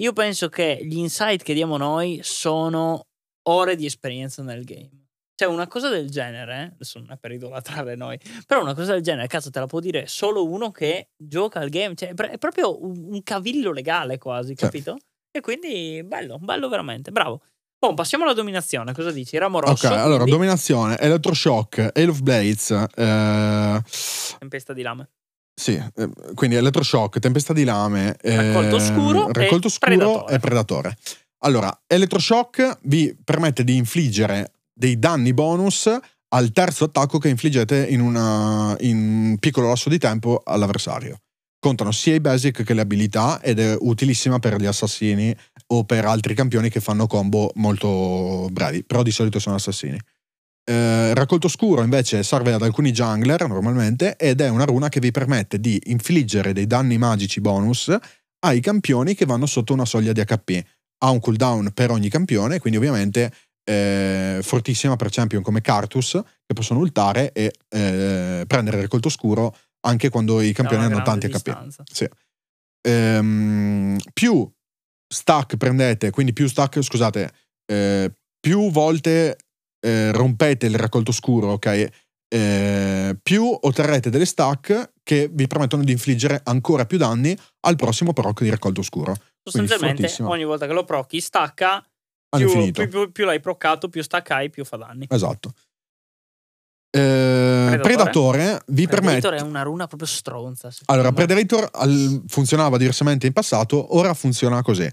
[0.00, 3.08] io penso che gli insight che diamo noi sono
[3.48, 5.08] ore di esperienza nel game.
[5.34, 9.02] Cioè, una cosa del genere, adesso non è per idolatrare noi, però una cosa del
[9.02, 11.96] genere, cazzo, te la può dire solo uno che gioca al game.
[11.96, 14.96] Cioè, è pr- è proprio un, un cavillo legale quasi, capito?
[15.32, 17.42] E quindi, bello, bello veramente, bravo.
[17.86, 19.36] Poi passiamo alla dominazione, cosa dici?
[19.36, 23.82] Ramo Ok, rosso, allora, quindi dominazione, Electroshock, Hail of Blades, eh,
[24.38, 25.10] tempesta di lame.
[25.54, 30.34] Sì, eh, quindi elettroshock, tempesta di lame, eh, Raccolto oscuro e raccolto oscuro predatore.
[30.34, 30.98] e predatore.
[31.44, 35.94] Allora, elettroshock vi permette di infliggere dei danni bonus
[36.28, 41.18] al terzo attacco che infliggete in, una- in un piccolo lasso di tempo all'avversario.
[41.64, 45.34] Contano sia i basic che le abilità ed è utilissima per gli assassini
[45.68, 49.98] o per altri campioni che fanno combo molto brevi, però di solito sono assassini.
[50.62, 55.10] Eh, raccolto scuro invece serve ad alcuni jungler normalmente ed è una runa che vi
[55.10, 57.96] permette di infliggere dei danni magici bonus
[58.40, 60.62] ai campioni che vanno sotto una soglia di HP.
[60.98, 63.32] Ha un cooldown per ogni campione, quindi ovviamente
[63.64, 70.08] eh, fortissima per champion come Cartus che possono ultare e eh, prendere raccolto scuro anche
[70.08, 71.82] quando i campioni hanno tanti HP.
[71.92, 72.08] Sì.
[72.86, 74.50] Ehm, più
[75.06, 77.32] stack prendete, quindi più stack, scusate,
[77.66, 79.38] eh, più volte
[79.80, 81.88] eh, rompete il raccolto scuro, ok?
[82.28, 88.12] Eh, più otterrete delle stack che vi permettono di infliggere ancora più danni al prossimo
[88.12, 89.14] proc di raccolto scuro.
[89.42, 91.84] Sostanzialmente, ogni volta che lo procchi, stacca.
[92.34, 95.06] Più, più, più- più l'hai proccato, più staccai, più fa danni.
[95.08, 95.52] Esatto.
[96.96, 99.36] Eh, Predatore, vi Predator permette.
[99.36, 100.70] è una runa proprio stronza.
[100.86, 101.14] Allora, me.
[101.24, 104.88] Predator al- funzionava diversamente in passato, ora funziona così.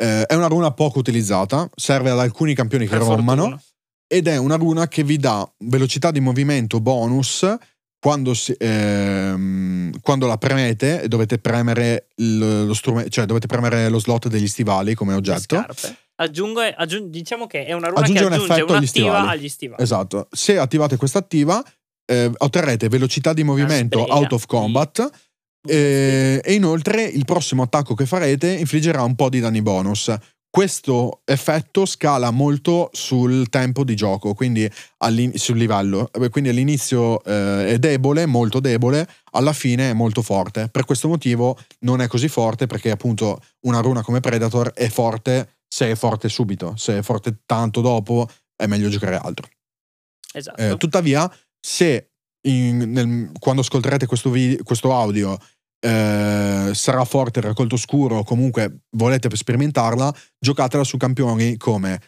[0.00, 3.62] Eh, è una runa poco utilizzata, serve ad alcuni campioni che Per rommano fortuna.
[4.08, 7.46] ed è una runa che vi dà velocità di movimento bonus
[8.00, 13.98] quando, si- ehm, quando la premete e dovete premere lo strumento, cioè dovete premere lo
[13.98, 15.56] slot degli stivali come Le oggetto.
[15.56, 15.96] scarpe.
[16.20, 19.28] Aggiunge, aggiun- diciamo che è una runa Aggiunge che un aggiunge effetto agli un'attiva stivali.
[19.38, 19.82] agli stivali.
[19.82, 20.28] Esatto.
[20.30, 21.64] Se attivate questa attiva,
[22.06, 25.08] eh, otterrete velocità di movimento out of combat.
[25.68, 30.14] eh, e inoltre il prossimo attacco che farete infliggerà un po' di danni bonus.
[30.50, 34.68] Questo effetto scala molto sul tempo di gioco, quindi
[35.34, 36.10] sul livello.
[36.12, 40.68] Eh, Quindi all'inizio eh, è debole, molto debole, alla fine è molto forte.
[40.68, 45.57] Per questo motivo non è così forte, perché appunto una runa come Predator è forte
[45.68, 49.48] se è forte subito, se è forte tanto dopo è meglio giocare altro.
[50.32, 50.60] Esatto.
[50.60, 52.10] Eh, tuttavia, se
[52.46, 55.38] in- nel- quando ascolterete questo, vi- questo audio
[55.80, 62.00] eh, sarà forte il raccolto scuro o comunque volete sperimentarla, giocatela su campioni come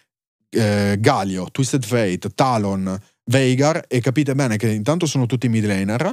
[0.51, 2.99] eh, Galio, Twisted Fate, Talon,
[3.31, 6.13] Veigar e capite bene che intanto sono tutti mid laner,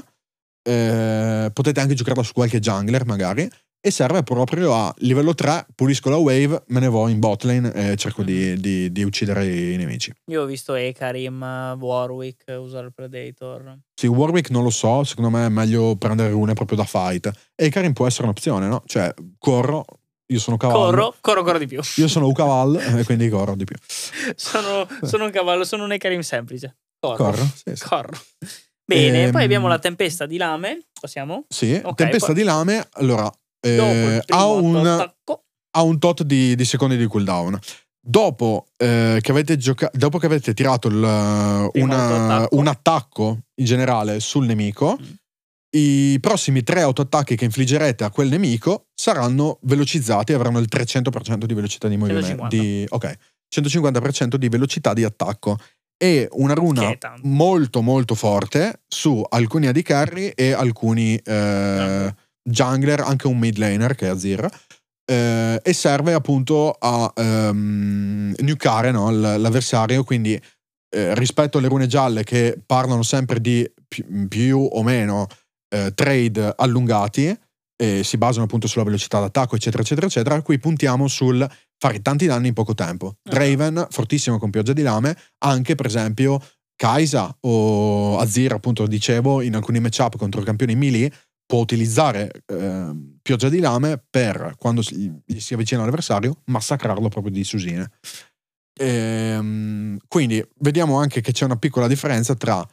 [0.61, 6.09] eh, potete anche giocarla su qualche jungler magari e serve proprio a livello 3 pulisco
[6.09, 9.75] la wave, me ne vo in bot lane e cerco di, di- di uccidere i
[9.77, 10.11] nemici.
[10.25, 11.41] Io ho visto Ekarim,
[11.79, 13.77] Warwick usare il Predator.
[13.93, 17.31] Sì, Warwick non lo so, secondo me è meglio prendere rune proprio da fight.
[17.55, 18.83] E Karin può essere un'opzione, no?
[18.85, 19.85] Cioè, corro,
[20.27, 20.79] io sono cavallo.
[20.83, 21.79] Corro, corro ancora di più.
[21.95, 23.75] Io sono un cavallo e quindi corro di più.
[24.35, 26.77] sono, sono un cavallo, sono un Ekarim semplice.
[26.99, 27.15] Corro.
[27.31, 27.43] Corro?
[27.43, 27.83] Sì, sì.
[27.87, 28.17] Corro.
[28.83, 30.87] Bene, Ehm, poi abbiamo la tempesta di lame.
[30.99, 31.45] Possiamo?
[31.47, 33.29] Sì, Ok, tempesta poi- di lame, allora,
[33.61, 35.43] eh, ha, un, attacco.
[35.71, 37.57] ha un tot di, di secondi di cooldown.
[37.99, 42.55] Dopo, eh, che avete gioca- dopo che avete tirato il, una- autoattacco.
[42.57, 45.05] un attacco in generale sul nemico, Mm.
[45.75, 51.45] i prossimi tre autoattacchi che infliggerete a quel nemico saranno velocizzati e avranno il 300%
[51.45, 52.25] di velocità di movimento.
[52.27, 52.55] 150.
[52.55, 53.17] Di, ok,
[53.53, 55.57] 150% di velocità di attacco.
[55.99, 62.15] E una runa molto molto forte su alcuni AD carry e alcuni eh, Jungler.
[62.47, 64.47] Jungler, anche un mid laner che è Azir.
[65.09, 70.03] eh, e serve appunto a ehm, nukare no, l'avversario.
[70.03, 70.39] Quindi
[70.95, 75.27] eh, rispetto alle rune gialle che parlano sempre di pi- più o meno
[75.73, 77.37] eh, trade allungati
[77.79, 80.41] e si basano appunto sulla velocità d'attacco, eccetera, eccetera, eccetera.
[80.41, 83.17] Qui puntiamo sul fare tanti danni in poco tempo.
[83.21, 86.41] Draven, fortissimo con pioggia di lame, anche per esempio
[86.75, 91.11] Kaisa o Azir, appunto dicevo, in alcuni matchup contro campioni melee
[91.47, 97.43] può utilizzare ehm, pioggia di lame per quando si- si avvicina all'avversario massacrarlo proprio di
[97.43, 97.89] susine.
[98.79, 102.65] Ehm, quindi vediamo anche che c'è una piccola differenza tra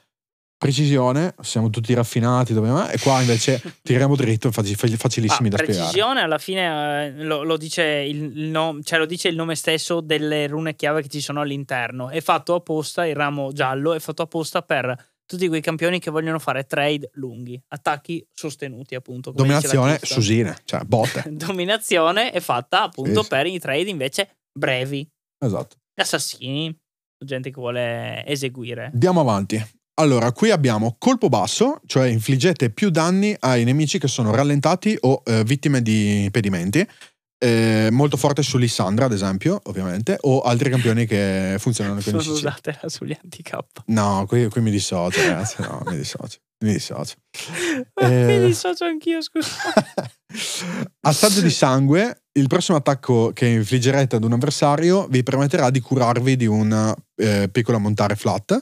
[0.56, 5.64] precisione, siamo tutti raffinati, dove- e qua invece tiriamo dritto, faci- facilissimi Ah, da spiegare.
[5.84, 9.54] precisione alla fine eh, lo, lo dice il, il no- cioè lo dice il nome
[9.56, 12.08] stesso delle rune chiave che ci sono all'interno.
[12.08, 16.38] È fatto apposta, il ramo giallo è fatto apposta per tutti quei campioni che vogliono
[16.38, 19.30] fare trade lunghi, attacchi sostenuti appunto.
[19.30, 21.24] Dominazione, susine, cioè botte.
[21.32, 25.08] Dominazione è fatta appunto Sì, per i trade invece brevi.
[25.44, 25.76] esatto.
[25.96, 26.76] Assassini,
[27.24, 28.90] gente che vuole eseguire.
[28.92, 29.62] Andiamo avanti.
[29.96, 35.22] Allora, qui abbiamo colpo basso, cioè infliggete più danni ai nemici che sono rallentati o
[35.24, 36.84] eh, vittime di impedimenti.
[37.44, 42.28] Eh, molto forte su Lissandra, ad esempio, ovviamente, o altri campioni che funzionano con CC.
[42.30, 43.58] usatela sugli anti-K.
[43.86, 45.60] No, qui, qui mi dissocio, ragazzi.
[45.60, 46.38] No, mi dissocio.
[46.64, 47.16] Mi dissocio.
[47.96, 48.24] Eh.
[48.26, 49.50] mi dissocio anch'io, scusa.
[51.00, 56.36] Assaggio di sangue, il prossimo attacco che infliggerete ad un avversario vi permetterà di curarvi
[56.36, 58.58] di una eh, piccola montare flat.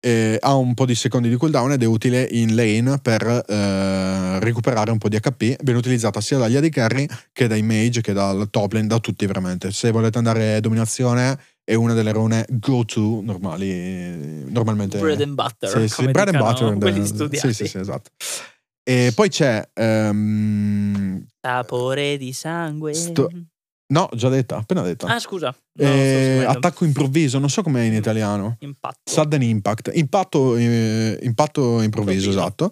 [0.00, 4.38] Eh, ha un po' di secondi di cooldown ed è utile in lane per eh,
[4.38, 5.56] recuperare un po' di HP.
[5.62, 9.26] Viene utilizzata sia dagli AD carry che dai mage che dal top lane, da tutti
[9.26, 9.72] veramente.
[9.72, 14.98] Se volete andare a dominazione è una delle rune go to normali, normalmente.
[14.98, 15.68] Bread and butter.
[15.68, 16.78] Sì, sì, bread and butter.
[16.78, 17.52] quelli eh, studiati.
[17.52, 18.10] Sì, sì, sì, esatto.
[18.82, 22.94] E poi c'è ehm, Sapore di sangue.
[22.94, 23.28] Sto-
[23.90, 25.06] No, già detta, appena detta.
[25.06, 25.46] Ah, scusa.
[25.74, 25.86] No, Eh,
[26.34, 26.48] seguendo.
[26.50, 28.56] attacco improvviso, non so com'è in italiano.
[28.60, 28.98] Impatto.
[29.04, 32.30] Sudden impact, impatto, eh, impatto improvviso, Improvviso.
[32.30, 32.70] esatto.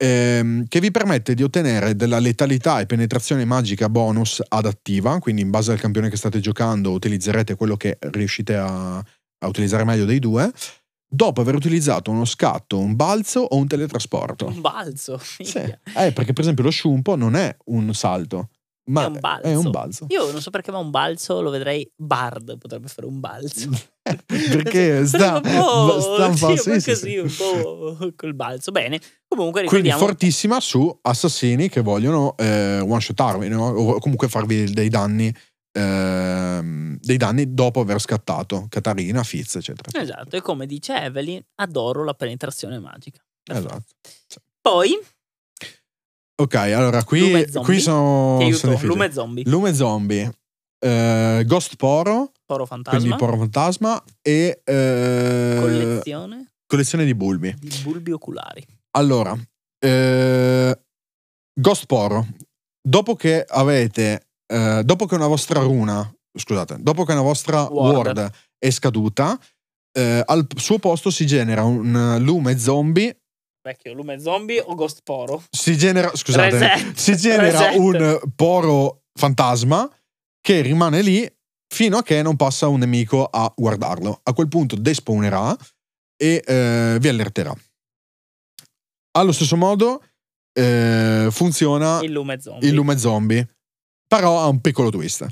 [0.00, 5.50] Ehm, che vi permette di ottenere della letalità e penetrazione magica bonus adattiva, quindi in
[5.50, 10.18] base al campione che state giocando utilizzerete quello che riuscite a, a utilizzare meglio dei
[10.20, 10.52] due,
[11.08, 14.46] dopo aver utilizzato uno scatto, un balzo o un teletrasporto.
[14.46, 15.20] Un balzo.
[15.42, 15.58] Sì.
[15.58, 18.50] Eh, perché per esempio lo sciumpo non è un salto,
[18.88, 19.46] ma È un balzo.
[19.46, 20.06] È un balzo.
[20.08, 23.70] Io non so perché, ma un balzo lo vedrei Bard potrebbe fare un balzo.
[24.26, 27.16] perché sta, un po', sta un po', sì, sì, così, sì.
[27.18, 28.70] un po' col balzo.
[28.70, 29.00] Bene.
[29.28, 33.68] Comunque Quindi fortissima su assassini che vogliono eh, one shotarvi no?
[33.68, 35.32] o comunque farvi dei danni
[35.72, 42.04] ehm, dei danni dopo aver scattato Katarina, Fizz eccetera Esatto, e come dice Evelyn, adoro
[42.04, 43.22] la penetrazione magica.
[43.44, 43.84] esatto
[44.60, 44.98] Poi,
[46.40, 50.32] ok allora qui, qui sono, sono lume zombie, Lume zombie.
[50.80, 52.32] Eh, Ghost Poro.
[52.46, 56.52] Poro quindi fantasma, Poro Fantasma e eh, collezione?
[56.66, 57.54] collezione di bulbi.
[57.58, 58.64] Di bulbi oculari.
[58.92, 59.36] Allora,
[59.78, 60.80] eh,
[61.52, 62.26] Ghost Poro,
[62.80, 68.16] dopo che avete, dopo che una vostra runa, scusate, dopo che una vostra Ward.
[68.16, 69.38] ward, è scaduta,
[70.24, 73.14] al suo posto si genera un lume zombie,
[73.68, 75.42] Vecchio, lume zombie o ghost poro?
[75.50, 76.94] si genera, scusate, Reset.
[76.96, 77.78] si genera Reset.
[77.78, 79.86] un poro fantasma
[80.40, 81.30] che rimane lì
[81.70, 84.20] fino a che non passa un nemico a guardarlo.
[84.22, 85.54] A quel punto despawnerà
[86.16, 87.54] e eh, vi allerterà.
[89.18, 90.02] Allo stesso modo
[90.58, 92.68] eh, funziona Il lume zombie.
[92.70, 93.46] il lume zombie,
[94.06, 95.26] però ha un piccolo twist.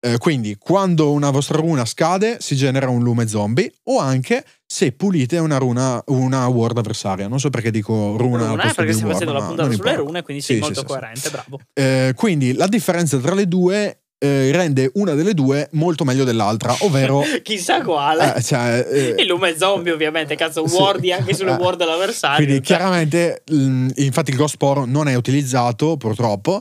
[0.00, 4.92] Eh, quindi, quando una vostra runa scade, si genera un lume zombie, o anche se
[4.92, 7.26] pulite una runa, una ward avversaria.
[7.26, 10.42] Non so perché dico runa, Runa, posto perché ward, facendo la puntata sulle rune, quindi
[10.42, 10.92] Sì, sei sì, molto sì, sì.
[10.92, 11.58] coerente, bravo.
[11.72, 16.76] Eh, quindi la differenza tra le due eh, rende una delle due molto meglio dell'altra,
[16.80, 17.22] ovvero.
[17.42, 18.34] Chissà quale.
[18.36, 20.74] eh, cioè, eh, il lume zombie, ovviamente, cazzo, sì.
[20.76, 22.44] wardi anche sulle Eh, ward dell'avversario.
[22.44, 22.76] Quindi cioè.
[22.76, 26.60] chiaramente, mh, infatti il Ghost Poro non è utilizzato purtroppo.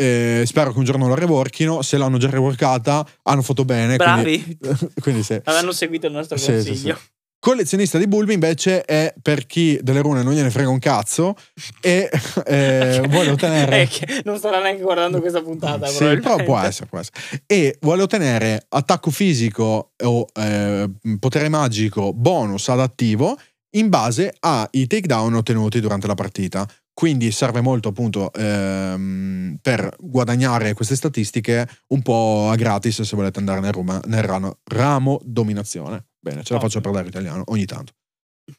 [0.00, 1.82] Eh, spero che un giorno lo reworkino.
[1.82, 3.96] Se l'hanno già reworkata, hanno fatto bene.
[3.96, 4.56] Bravi.
[4.60, 5.40] Quindi, quindi sì.
[5.42, 6.94] Avranno seguito il nostro Sì, sì, consiglio.
[6.94, 7.16] sì.
[7.40, 11.36] Collezionista di bulbi invece è per chi delle rune non gliene frega un cazzo
[11.80, 12.10] e
[12.44, 13.82] eh, vuole ottenere...
[13.82, 15.86] Eh, non starà neanche guardando questa puntata.
[15.86, 17.42] Sì, però può essere, può essere.
[17.46, 23.38] E vuole ottenere attacco fisico o eh, potere magico bonus adattivo
[23.76, 26.66] in base ai takedown ottenuti durante la partita.
[26.92, 33.38] Quindi serve molto appunto ehm, per guadagnare queste statistiche un po' a gratis se volete
[33.38, 36.07] andare nel, Roma, nel ramo, ramo dominazione.
[36.20, 37.92] Bene, ce la faccio parlare italiano ogni tanto.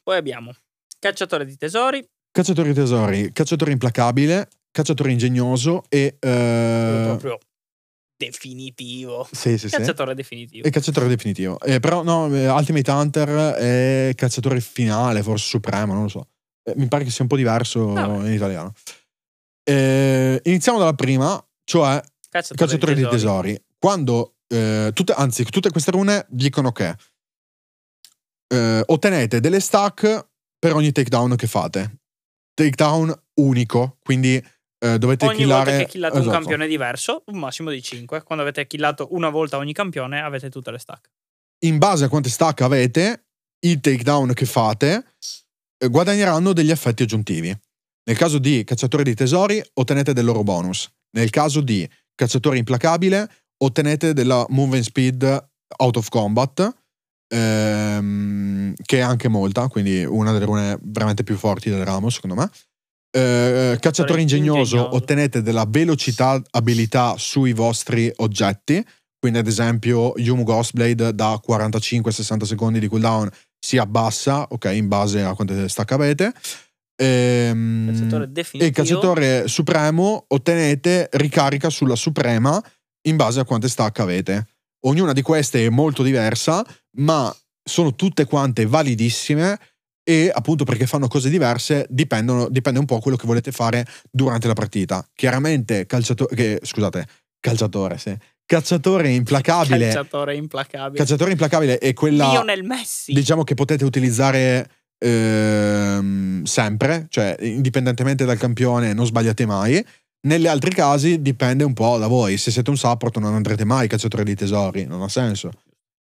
[0.02, 0.54] Poi abbiamo
[0.98, 2.06] Cacciatore di tesori.
[2.30, 6.16] Cacciatore di tesori, Cacciatore implacabile, Cacciatore ingegnoso e...
[6.18, 7.02] Eh...
[7.06, 7.38] Proprio
[8.20, 9.26] definitivo.
[9.32, 10.16] Sì, sì, cacciatore sì.
[10.16, 10.66] definitivo.
[10.66, 11.58] E cacciatore definitivo.
[11.60, 16.28] Eh, però no, eh, Ultimate Hunter è cacciatore finale, forse supremo, non lo so.
[16.62, 18.74] Eh, mi pare che sia un po' diverso Ah, in italiano.
[19.64, 23.64] Eh, iniziamo dalla prima, cioè Cacciatore, cacciatore di tesori.
[23.78, 26.94] Quando, eh, tutte, anzi, tutte queste rune dicono che
[28.52, 32.00] eh, ottenete delle stack per ogni takedown che fate.
[32.54, 34.42] Takedown unico, quindi
[34.82, 35.70] eh, dovete Ogni killare...
[35.70, 36.36] volta che killate un esatto.
[36.36, 38.22] campione diverso, un massimo di 5.
[38.22, 41.10] Quando avete killato una volta ogni campione, avete tutte le stack.
[41.66, 43.26] in base a quante stack avete,
[43.66, 45.04] i takedown che fate
[45.78, 47.56] eh, guadagneranno degli effetti aggiuntivi.
[48.02, 50.90] Nel caso di cacciatore di tesori, ottenete del loro bonus.
[51.10, 56.79] Nel caso di cacciatore implacabile, ottenete della movement speed out of combat,
[57.32, 62.36] ehm, che è anche molta, quindi una delle rune veramente più forti del ramo, secondo
[62.36, 62.50] me.
[63.12, 64.94] Eh, cacciatore ingegnoso, ingegnoso.
[64.94, 68.84] ottenete della velocità abilità sui vostri oggetti.
[69.18, 75.22] Quindi, ad esempio, Yumu Ghostblade da 45-60 secondi di cooldown si abbassa, ok, in base
[75.22, 76.32] a quante stack avete.
[76.96, 78.72] Ehm, Cacciatore e definitivo.
[78.74, 82.62] cacciatore supremo ottenete ricarica sulla suprema
[83.08, 84.46] in base a quante stack avete.
[84.80, 86.64] Ognuna di queste è molto diversa,
[86.96, 89.58] ma sono tutte quante validissime
[90.02, 94.46] e appunto perché fanno cose diverse dipendono, dipende un po' quello che volete fare durante
[94.46, 95.06] la partita.
[95.14, 97.06] Chiaramente calciatore, che, scusate,
[97.38, 98.16] calciatore, sì.
[98.50, 99.86] Cacciatore implacabile.
[99.86, 100.98] Cacciatore implacabile.
[100.98, 103.12] Cacciatore implacabile è quella Lionel Messi.
[103.12, 109.84] diciamo che potete utilizzare ehm, sempre, cioè indipendentemente dal campione non sbagliate mai.
[110.22, 112.36] Negli altri casi dipende un po' da voi.
[112.36, 115.50] Se siete un support non andrete mai cacciatore di tesori, non ha senso.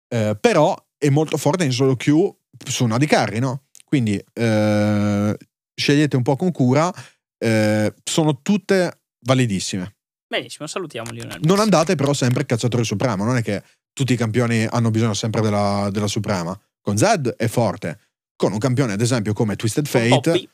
[0.07, 3.63] Eh, però è molto forte in solo queue su una di carry, no?
[3.85, 5.37] Quindi eh,
[5.73, 6.93] scegliete un po' con cura.
[7.39, 9.95] eh, sono tutte validissime.
[10.27, 11.39] Benissimo, salutiamo Lionel.
[11.41, 15.41] Non andate però sempre cacciatore supremo, non è che tutti i campioni hanno bisogno sempre
[15.41, 16.57] della, della suprema.
[16.81, 17.99] Con Zed è forte.
[18.35, 20.49] Con un campione, ad esempio, come Twisted Fate,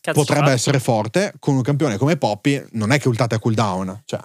[0.00, 1.32] cazzo potrebbe essere forte.
[1.38, 4.02] Con un campione come Poppy, non è che ultate a cooldown.
[4.04, 4.20] Cioè,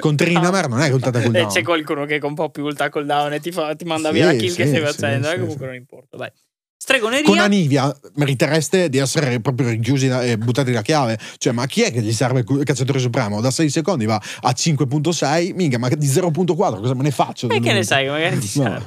[0.00, 1.48] con Trinamer non è che ultate a E cooldown.
[1.48, 4.32] c'è qualcuno che con Poppy ulta cooldown e ti, fa- ti manda Sì, via la
[4.32, 5.28] kill che sì, stai sì, facendo.
[5.28, 5.64] sì, eh, comunque sì.
[5.66, 6.16] non importa.
[6.16, 6.30] Vai.
[6.76, 7.24] Stregoneria.
[7.24, 11.18] Con Anivia meritereste di essere proprio richiusi da- e buttati la chiave.
[11.38, 13.40] Cioè, ma chi è che gli serve il cacciatore supremo?
[13.40, 17.48] Da 6 secondi va a 5.6, minchia, ma di 0.4 cosa me ne faccio?
[17.48, 18.84] E che ne sai, magari ti No.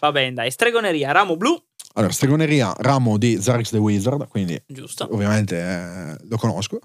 [0.00, 0.50] Va bene, dai.
[0.50, 1.56] Stregoneria, ramo blu.
[1.94, 5.08] Allora, stregoneria, ramo di Zarix the Wizard, quindi Giusto.
[5.12, 6.80] ovviamente eh, lo conosco.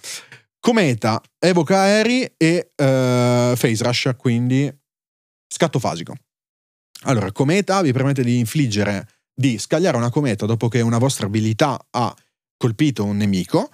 [0.60, 4.72] Cometa, evoca aerei e eh, Phase Rush, quindi
[5.48, 6.13] scatto fasico.
[7.04, 11.80] Allora, cometa vi permette di infliggere, di scagliare una cometa dopo che una vostra abilità
[11.91, 12.13] ha
[12.58, 13.70] colpito un nemico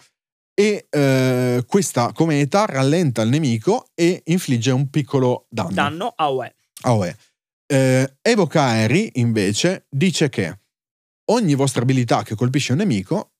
[0.53, 5.71] e eh, questa cometa rallenta il nemico e infligge un piccolo danno.
[5.71, 6.55] Danno a UE.
[6.81, 7.15] Ah, uè.
[7.65, 10.59] Eh, evoca aerei invece dice che
[11.31, 13.31] ogni vostra abilità che colpisce un nemico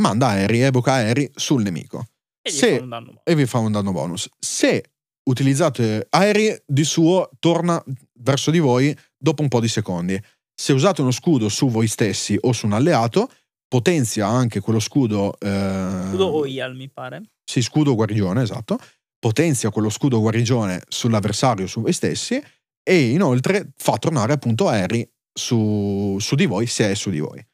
[0.00, 2.06] manda aerei, evoca aerei sul nemico
[2.42, 2.82] E Se-
[3.24, 4.28] e vi fa un danno bonus.
[4.38, 4.82] Se
[5.30, 7.82] utilizzate aerei, di suo torna
[8.20, 10.20] verso di voi dopo un po' di secondi.
[10.54, 13.30] Se usate uno scudo su voi stessi o su un alleato,
[13.68, 15.38] potenzia anche quello scudo.
[15.38, 17.22] eh, Scudo o IAL, mi pare.
[17.44, 18.78] sì, scudo guarigione, esatto.
[19.18, 22.42] Potenzia quello scudo guarigione sull'avversario, su voi stessi,
[22.82, 27.44] e inoltre fa tornare appunto aerei su, su di voi se è su di voi.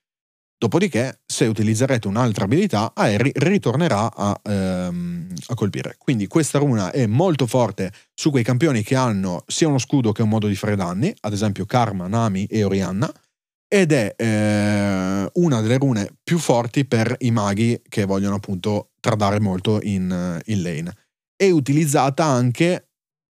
[0.61, 5.95] Dopodiché, se utilizzerete un'altra abilità, aerei ritornerà a, ehm, a colpire.
[5.99, 10.23] Quindi questa runa è molto forte su quei campioni che hanno sia uno scudo che
[10.23, 13.09] un modo di fare danni, ad esempio Karma, Nami e Orianna,
[13.69, 19.38] ed è eh, una delle rune più forti per i maghi che vogliono appunto tradare
[19.38, 20.97] molto in, in lane.
[21.37, 22.88] È utilizzata anche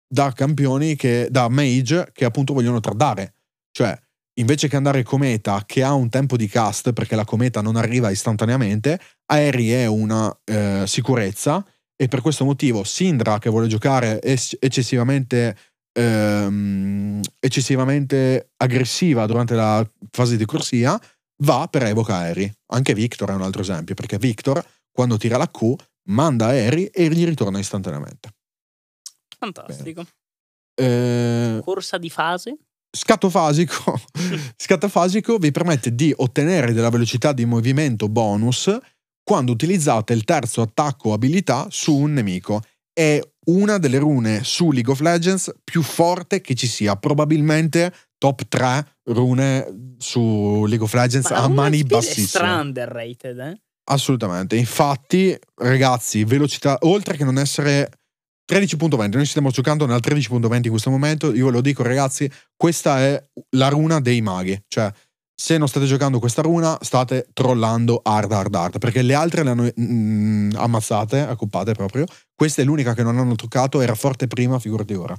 [0.07, 3.34] da campioni che, da mage che appunto vogliono tradare.
[3.72, 3.99] Cioè,
[4.39, 8.11] invece che andare cometa che ha un tempo di cast perché la cometa non arriva
[8.11, 11.64] istantaneamente, aerei è una eh, sicurezza
[11.97, 15.57] e per questo motivo Sindra che vuole giocare es- eccessivamente
[15.93, 21.01] ehm, eccessivamente aggressiva durante la fase di corsia
[21.43, 22.53] va per evoca aerei.
[22.72, 25.74] Anche Victor è un altro esempio, perché Victor, quando tira la Q,
[26.09, 28.30] manda aerei e gli ritorna istantaneamente.
[29.39, 30.07] Fantastico.
[30.74, 32.57] Eh, Corsa di fase.
[32.91, 34.01] Scatto fasico,
[34.57, 38.76] scatto fasico vi permette di ottenere della velocità di movimento bonus
[39.22, 42.62] quando utilizzate il terzo attacco abilità su un nemico.
[42.93, 48.49] È una delle rune su League of Legends più forte che ci sia, probabilmente top
[48.49, 52.26] 3 rune su League of Legends Ma a mani speed È bassissime.
[52.26, 53.61] stra underrated, eh?
[53.91, 54.57] Assolutamente.
[54.57, 57.91] Infatti, ragazzi, velocità, oltre che non essere
[58.51, 62.99] 13.20, noi stiamo giocando nel 13.20 in questo momento, io ve lo dico ragazzi, questa
[63.01, 64.90] è la runa dei maghi, cioè
[65.40, 69.51] se non state giocando questa runa state trollando hard hard hard, perché le altre le
[69.51, 74.59] hanno mm, ammazzate, accoppate proprio, questa è l'unica che non hanno toccato, era forte prima,
[74.59, 75.16] figurati ora.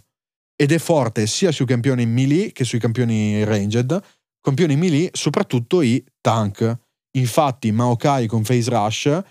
[0.56, 3.98] Ed è forte sia sui campioni melee che sui campioni ranged,
[4.42, 6.78] campioni melee soprattutto i tank.
[7.12, 9.22] Infatti Maokai con Phase Rush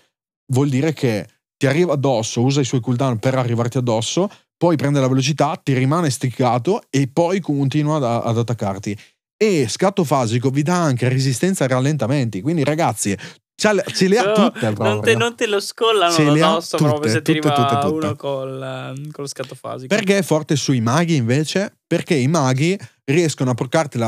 [0.53, 1.27] vuol dire che
[1.59, 5.73] ti arriva addosso, usa i suoi cooldown per arrivarti addosso, poi prende la velocità, ti
[5.73, 8.97] rimane sticcato e poi continua ad, ad attaccarti.
[9.37, 12.39] E scatto fasico vi dà anche resistenza ai rallentamenti.
[12.41, 13.13] Quindi, ragazzi,
[13.59, 13.73] ce
[14.07, 15.01] le, ha No, tutte non, proprio.
[15.01, 18.15] te, non te lo scollano Ce addosso proprio tutte, se ti tutte, arriva tutte, uno
[18.15, 19.93] col, ehm, con lo scatto fasico.
[19.93, 21.79] Perché è forte sui maghi invece?
[21.85, 23.55] Perché i maghi riescono a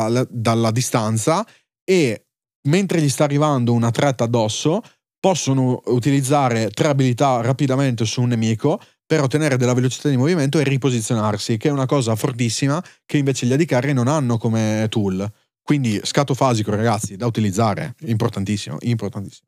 [0.07, 1.45] la- dalla distanza
[1.83, 2.27] e
[2.69, 4.81] mentre gli sta arrivando una threat addosso
[5.21, 10.63] possono utilizzare tre abilità rapidamente su un nemico per ottenere della velocità di movimento e
[10.63, 15.31] riposizionarsi, che è una cosa fortissima che invece gli AD non hanno come tool.
[15.61, 19.47] Quindi scatto fasico, ragazzi, da utilizzare, importantissimo, importantissimo.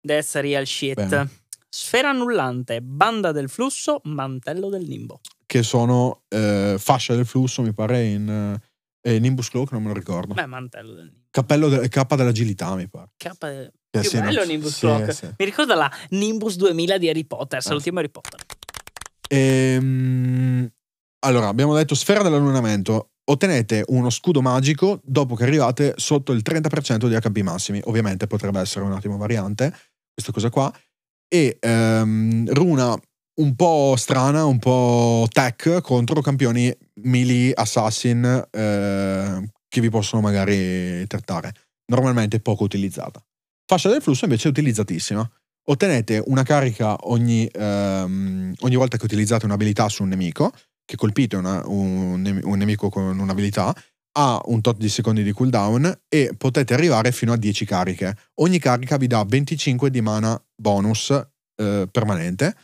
[0.00, 0.94] That's real shit.
[0.94, 1.30] Bene.
[1.68, 5.20] Sfera annullante, banda del flusso, mantello del nimbo.
[5.44, 8.58] Che sono eh, fascia del flusso, mi pare, in
[9.02, 10.32] eh, Nimbus Cloak, non me lo ricordo.
[10.34, 11.26] Beh, mantello del nimbo.
[11.30, 13.10] Cappello de- cappa dell'agilità, mi pare.
[13.16, 14.22] K- più sì, no.
[14.24, 15.12] bello Nimbus Sì, Clock.
[15.14, 15.26] sì.
[15.36, 17.62] Mi ricorda la Nimbus 2000 di Harry Potter, Ah.
[17.62, 18.40] salutiamo Harry Potter.
[19.28, 20.70] Ehm,
[21.20, 23.10] allora, abbiamo detto sfera dell'allunamento.
[23.26, 27.80] Ottenete uno scudo magico dopo che arrivate sotto il 30% di HP massimi.
[27.84, 29.74] Ovviamente potrebbe essere un attimo variante,
[30.12, 30.72] questa cosa qua.
[31.26, 32.94] E ehm, runa
[33.40, 41.04] un po' strana, un po' tech contro campioni melee assassin eh, che vi possono magari
[41.06, 41.52] trattare.
[41.86, 43.24] Normalmente poco utilizzata.
[43.66, 45.28] Fascia del flusso invece è utilizzatissima.
[45.66, 50.52] Ottenete una carica ogni, ehm, ogni volta che utilizzate un'abilità su un nemico,
[50.84, 53.74] che colpite una- un, un nemico con un'abilità,
[54.16, 58.14] ha un tot di secondi di cooldown e potete arrivare fino a 10 cariche.
[58.40, 61.10] Ogni carica vi dà 25 di mana bonus
[61.56, 62.54] eh, permanente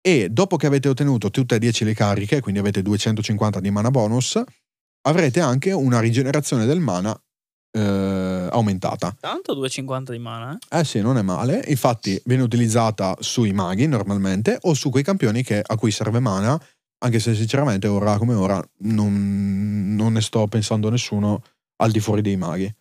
[0.00, 3.90] e dopo che avete ottenuto tutte e 10 le cariche, quindi avete 250 di mana
[3.90, 4.42] bonus,
[5.02, 7.18] avrete anche una rigenerazione del mana
[7.72, 9.14] eh, aumentata.
[9.18, 10.78] Tanto 250 di mana, eh?
[10.80, 11.64] Eh sì, non è male.
[11.68, 16.60] Infatti viene utilizzata sui maghi normalmente o su quei campioni che- a cui serve mana,
[17.02, 21.42] anche se sinceramente ora come ora non, non ne sto pensando a nessuno
[21.82, 22.72] al di fuori dei maghi.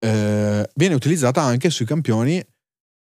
[0.00, 2.44] Eh, viene utilizzata anche sui campioni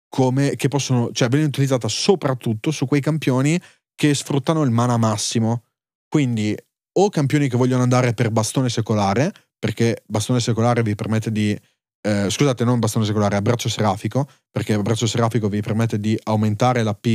[0.09, 3.59] come che possono, cioè viene utilizzata soprattutto su quei campioni
[3.95, 5.63] che sfruttano il mana massimo.
[6.07, 6.55] Quindi
[6.93, 9.31] o campioni che vogliono andare per bastone secolare,
[9.61, 11.55] perché bastone secolare vi permette di
[12.03, 17.05] eh, scusate, non bastone secolare, abbraccio serafico, perché abbraccio serafico vi permette di aumentare l'AP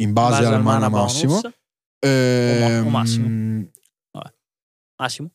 [0.00, 1.40] in base, al mana, massimo.
[1.40, 1.54] bonus.
[2.00, 3.28] Ehm, o massimo.
[4.96, 5.30] Massimo.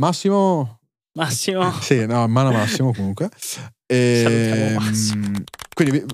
[0.00, 0.80] Massimo?
[1.14, 1.70] Massimo.
[1.80, 3.30] Sì, no, mana massimo comunque.
[3.36, 5.30] Salutiamo Ehm, Massimo.
[5.74, 6.04] quindi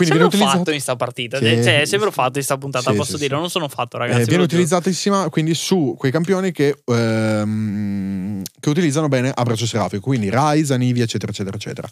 [0.00, 1.36] quindi Sembro viene utilizzata, fatto in sta partita.
[1.38, 1.98] Sì, cioè, sì.
[2.10, 3.36] fatto in sta puntata, Sì, posso sì, dire.
[3.36, 4.20] Non sono fatto, eh, ragazzi.
[4.20, 10.30] ve viene utilizzatissima quindi su quei campioni che, ehm, che utilizzano bene abbraccio serafico, quindi
[10.32, 11.88] Rise, Anivia, eccetera, eccetera, eccetera.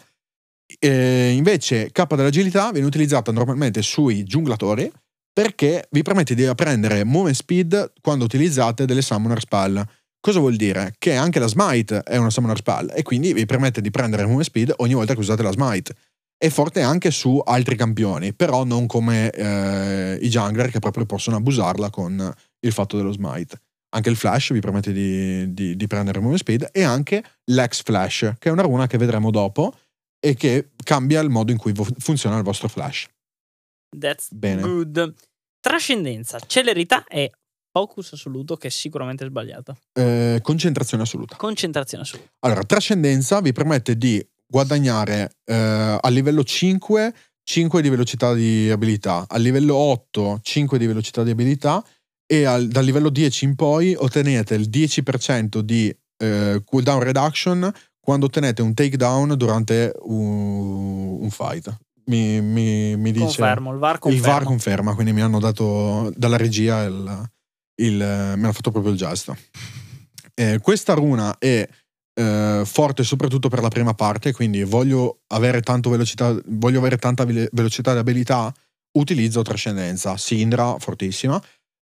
[0.78, 4.90] Eh, invece K dell'agilità viene utilizzata normalmente sui giunglatori
[5.32, 9.82] perché vi permette di prendere movement speed quando utilizzate delle summoner spell.
[10.20, 10.94] Cosa vuol dire?
[10.98, 14.46] Che anche la smite è una summoner spell e quindi vi permette di prendere movement
[14.46, 15.94] speed ogni volta che usate la smite.
[16.40, 21.36] È forte anche su altri campioni, però non come eh, i jungler che proprio possono
[21.36, 23.60] abusarla con il fatto dello smite.
[23.90, 28.34] Anche il flash vi permette di, di- di prendere movement speed e anche l'ex flash,
[28.38, 29.74] che è una runa che vedremo dopo
[30.20, 33.08] e che cambia il modo in cui funziona il vostro flash.
[33.98, 34.60] That's Bene.
[34.60, 35.14] good.
[35.60, 37.32] Trascendenza, celerità e
[37.72, 39.76] focus assoluto, che è sicuramente sbagliato.
[39.92, 41.34] Eh, concentrazione assoluta.
[41.36, 42.30] Concentrazione assoluta.
[42.40, 45.54] Allora, trascendenza vi permette di guadagnare eh,
[46.00, 47.14] a livello 5
[47.48, 51.82] 5 di velocità di abilità, a livello 8 5 di velocità di abilità
[52.26, 58.26] e al- dal livello 10 in poi ottenete il 10% di eh, cooldown reduction quando
[58.26, 61.74] ottenete un takedown durante un, un fight.
[62.06, 63.24] Mi, mi, mi dice...
[63.24, 64.26] Confermo, il VAR conferma.
[64.26, 67.30] Il VAR conferma, quindi mi hanno dato dalla regia il,
[67.76, 68.02] il, mi
[68.44, 69.34] hanno fatto proprio il gesto.
[70.34, 71.66] Eh, questa runa è
[72.18, 77.94] eh, forte soprattutto per la prima parte, quindi voglio avere, velocità, voglio avere tanta velocità
[77.94, 78.52] e abilità,
[78.98, 80.16] utilizzo trascendenza.
[80.16, 81.40] Sindra, fortissima.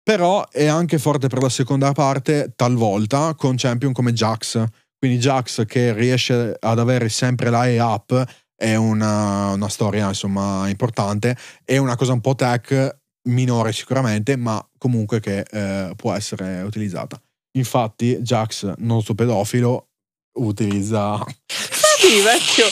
[0.02, 4.64] Però è anche forte per la seconda parte, talvolta, con champion come Jax.
[4.98, 8.24] Quindi Jax che riesce ad avere sempre la E up
[8.56, 11.36] è una, una storia insomma importante.
[11.62, 12.98] È una cosa un po' tech,
[13.28, 17.20] minore sicuramente, ma comunque che eh, può essere utilizzata.
[17.56, 19.88] Infatti, Jax, nostro pedofilo,
[20.34, 21.24] utilizza.
[21.46, 22.66] Sì, vecchio.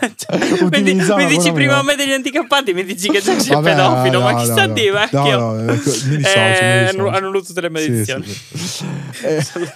[0.00, 4.18] Cioè, mi, mi dici prima a me degli anticappati, mi dici che Jax è pedofilo,
[4.18, 5.38] no, ma chi no, sta no, di vecchio?
[5.38, 7.08] No, no, ecco, mi dissocio, eh, mi dissocio.
[7.08, 8.24] Hanno tutte le maledizioni.
[8.24, 9.68] Sì, sì, sì.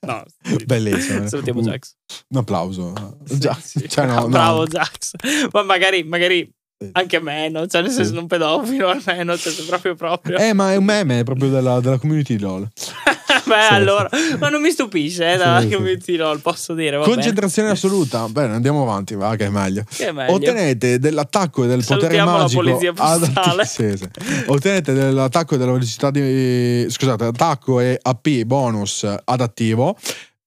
[0.00, 0.24] no,
[0.66, 1.26] bellissimo.
[1.26, 1.94] Salutiamo Jax.
[2.28, 2.92] Un applauso.
[3.24, 3.88] Jax.
[3.88, 5.12] Cioè, no, Bravo Jax.
[5.50, 6.52] Ma magari, magari
[6.92, 8.14] anche meno, cioè nel senso sì.
[8.14, 10.36] non pedofilo almeno, cioè proprio proprio.
[10.38, 12.68] Eh, ma è un meme proprio della, della community LOL.
[13.46, 14.36] Beh, sì, allora, sì.
[14.38, 16.98] ma non mi stupisce, eh, dalla community LOL, posso dire.
[16.98, 17.80] Concentrazione bene.
[17.80, 18.28] assoluta.
[18.28, 19.84] Bene, andiamo avanti, va, che è meglio.
[19.88, 20.34] Che è meglio.
[20.34, 22.92] Ottenete dell'attacco e del Salutiamo potere magico.
[22.92, 23.64] postale.
[23.66, 24.08] sì, sì.
[24.46, 26.86] Ottenete dell'attacco e della velocità di.
[26.88, 29.96] Scusate, attacco e AP bonus adattivo.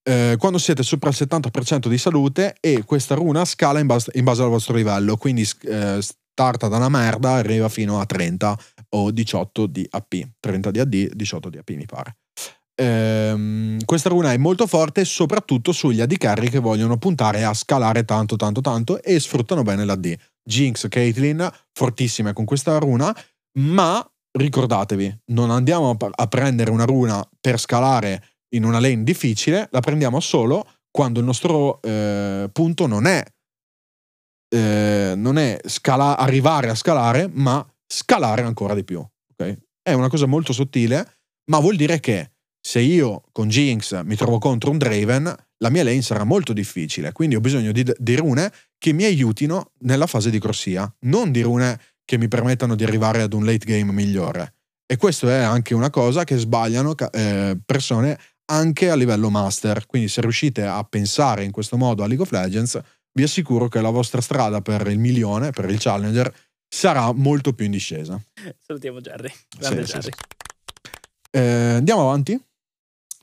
[0.06, 4.24] Eh, quando siete sopra il 70% di salute e questa runa scala in base, in
[4.24, 8.58] base al vostro livello, quindi eh, starta da una merda arriva fino a 30
[8.90, 10.14] o 18 di AP.
[10.40, 12.16] 30 di AD, 18 di AP mi pare.
[12.76, 18.04] Ehm, questa runa è molto forte soprattutto sugli AD carry che vogliono puntare a scalare
[18.04, 20.16] tanto tanto tanto e sfruttano bene l'AD.
[20.42, 23.16] Jinx, Caitlyn, fortissime con questa runa,
[23.58, 24.06] ma
[24.36, 28.22] ricordatevi, non andiamo a prendere una runa per scalare
[28.54, 33.24] in una lane difficile, la prendiamo solo quando il nostro eh, punto non è
[34.54, 39.04] eh, non è scala- arrivare a scalare, ma scalare ancora di più.
[39.32, 39.58] Okay?
[39.82, 42.33] È una cosa molto sottile, ma vuol dire che
[42.66, 47.12] se io con Jinx mi trovo contro un Draven, la mia lane sarà molto difficile.
[47.12, 51.42] Quindi ho bisogno di, di rune che mi aiutino nella fase di corsia, non di
[51.42, 54.54] rune che mi permettano di arrivare ad un late game migliore.
[54.86, 59.84] E questo è anche una cosa che sbagliano eh, persone anche a livello master.
[59.86, 62.80] Quindi se riuscite a pensare in questo modo a League of Legends,
[63.12, 66.34] vi assicuro che la vostra strada per il milione, per il challenger,
[66.66, 68.18] sarà molto più in discesa.
[68.58, 69.28] Salutiamo Jerry.
[69.28, 69.86] Sì, Jerry.
[69.86, 70.10] Sì, sì.
[71.30, 72.42] Eh, andiamo avanti.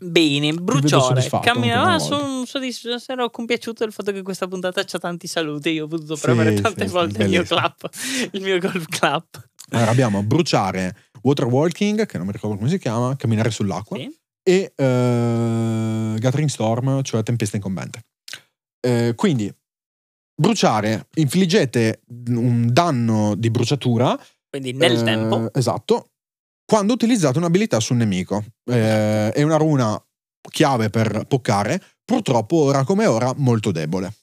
[0.04, 1.28] Bene, bruciore.
[1.42, 5.70] Camminava, sono soddisfatto, ero compiaciuto del fatto che questa puntata c'ha tanti saluti.
[5.70, 7.88] Io ho potuto premere tante volte il mio clap,
[8.32, 9.50] il mio golf clap.
[9.70, 13.98] Allora abbiamo bruciare, water walking, che non mi ricordo come si chiama, camminare sull'acqua,
[14.42, 18.02] e uh, gathering storm, cioè tempesta incombente.
[18.88, 19.54] Uh, quindi
[20.36, 24.20] bruciare, infliggete un danno di bruciatura.
[24.50, 25.54] Quindi nel eh, tempo.
[25.54, 26.11] Esatto.
[26.66, 28.44] Quando utilizzate un'abilità sul nemico.
[28.66, 30.02] Eh, è una runa
[30.50, 34.14] chiave per poccare, purtroppo ora come ora molto debole.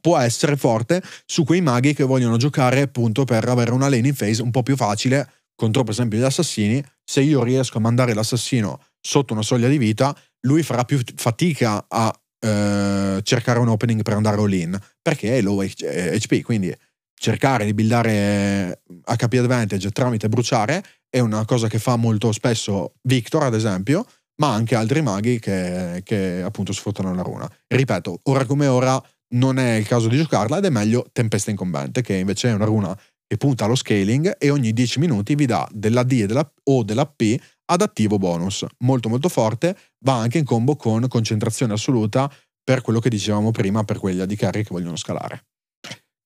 [0.00, 4.14] Può essere forte su quei maghi che vogliono giocare appunto per avere una lane in
[4.14, 6.82] phase un po' più facile contro per esempio gli assassini.
[7.04, 11.86] Se io riesco a mandare l'assassino sotto una soglia di vita, lui farà più fatica
[11.88, 16.74] a eh, cercare un opening per andare all in perché è low HP, eh, quindi
[17.18, 20.84] cercare di buildare HP advantage tramite bruciare
[21.16, 24.04] è una cosa che fa molto spesso Victor ad esempio
[24.42, 29.02] ma anche altri maghi che, che appunto sfruttano la runa ripeto ora come ora
[29.34, 32.66] non è il caso di giocarla ed è meglio Tempesta Incombente che invece è una
[32.66, 32.94] runa
[33.26, 37.06] che punta allo scaling e ogni 10 minuti vi dà della D della, o della
[37.06, 37.36] P
[37.68, 43.00] ad attivo bonus, molto molto forte, va anche in combo con concentrazione assoluta per quello
[43.00, 45.46] che dicevamo prima per quegli AD carry che vogliono scalare.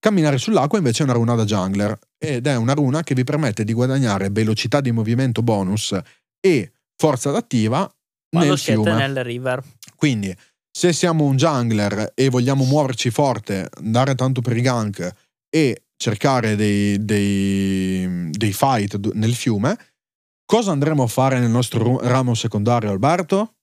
[0.01, 3.65] Camminare sull'acqua invece è una runa da jungler ed è una runa che vi permette
[3.65, 5.97] di guadagnare velocità di movimento bonus
[6.41, 7.89] e forza adattiva
[8.29, 8.95] Quando nel fiume.
[8.95, 9.63] nel river.
[9.95, 10.35] Quindi
[10.71, 15.15] se siamo un jungler e vogliamo muoverci forte, andare tanto per i gank
[15.49, 19.77] e cercare dei, dei, dei fight nel fiume,
[20.51, 23.59] Cosa andremo a fare nel nostro ramo secondario, Alberto?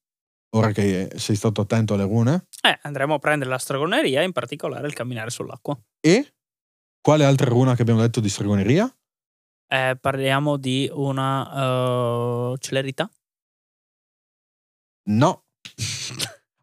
[0.56, 2.48] Ora che sei stato attento alle rune?
[2.62, 5.78] Eh, andremo a prendere la stregoneria, in particolare il camminare sull'acqua.
[6.00, 6.34] E
[7.02, 8.90] quale altra runa che abbiamo detto di stregoneria?
[9.70, 13.10] Eh, parliamo di una uh, celerità?
[15.10, 15.44] No.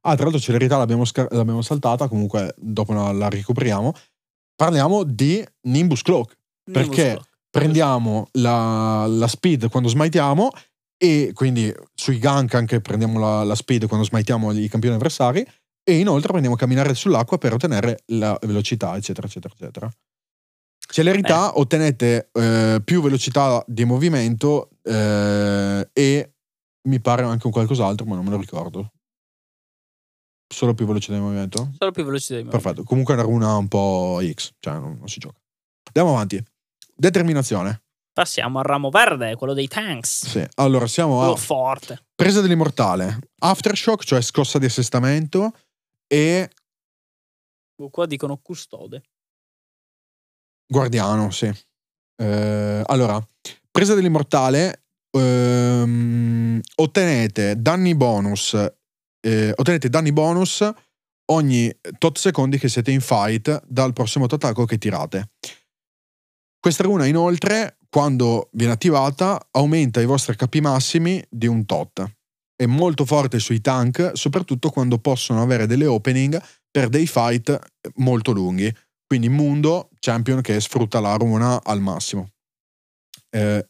[0.03, 3.93] ah, tra l'altro celerità l'abbiamo, scar- l'abbiamo saltata, comunque dopo la, la ricopriamo.
[4.55, 6.39] Parliamo di Nimbus Cloak.
[6.64, 10.51] Nimbus perché Cloak prendiamo la, la speed quando smitiamo
[10.97, 15.47] e quindi sui gank anche prendiamo la, la speed quando smitiamo i campioni avversari
[15.86, 19.92] E inoltre aprendiamo a camminare sull'acqua per ottenere la velocità, eccetera, eccetera, eccetera.
[20.78, 21.61] Celerità, Beh.
[21.61, 26.34] ottenete eh, più velocità di movimento eh, e
[26.88, 28.92] mi pare anche un qualcos'altro, ma non me lo ricordo.
[30.47, 31.70] Solo più velocità di movimento?
[31.78, 32.51] Solo più velocità di me.
[32.51, 32.82] Perfetto.
[32.84, 35.38] Comunque è una runa un po' X, cioè non, non si gioca.
[35.88, 36.42] Andiamo avanti.
[36.95, 37.84] Determinazione.
[38.19, 40.27] Passiamo al ramo verde, quello dei tanks.
[40.29, 40.47] Sì.
[40.55, 42.05] Allora, siamo Quello a forte.
[42.15, 45.53] presa dell'immortale, aftershock, cioè scossa di assestamento
[46.07, 46.49] e
[47.91, 49.03] Qua dicono custode.
[50.67, 51.53] guardiano, sì.
[52.17, 53.21] Eh, allora,
[53.69, 58.55] presa dell'immortale, ehm, ottenete danni bonus,
[59.27, 60.71] eh, ottenete danni bonus
[61.33, 65.31] ogni tot secondi che siete in fight dal prossimo attacco che tirate.
[66.61, 72.05] Questa runa inoltre, quando viene attivata, aumenta i vostri HP massimi di un tot.
[72.57, 76.42] È molto forte sui tank, soprattutto quando possono avere delle opening
[76.72, 77.57] per dei fight
[77.99, 78.74] molto lunghi.
[79.07, 82.30] Quindi Mundo, champion che sfrutta la runa al massimo.
[83.30, 83.64] Eh,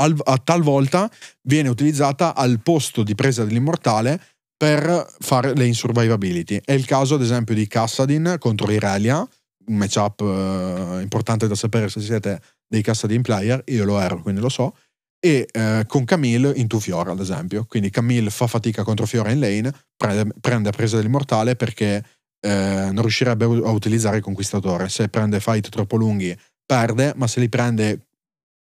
[0.00, 1.10] a talvolta
[1.42, 4.18] viene utilizzata al posto di presa dell'immortale
[4.56, 6.62] per fare le insurvivability.
[6.64, 11.90] È il caso, ad esempio, di Cassadin contro Irelia, un matchup eh, importante da sapere
[11.90, 14.76] se siete dei Cassadin player, io lo ero, quindi lo so,
[15.18, 17.64] e eh, con Camille in Two Fiora, ad esempio.
[17.64, 22.04] Quindi Camille fa fatica contro Fiora in lane, prende, prende presa dell'immortale perché
[22.40, 24.88] eh, non riuscirebbe a utilizzare il conquistatore.
[24.88, 28.06] Se prende fight troppo lunghi perde, ma se li prende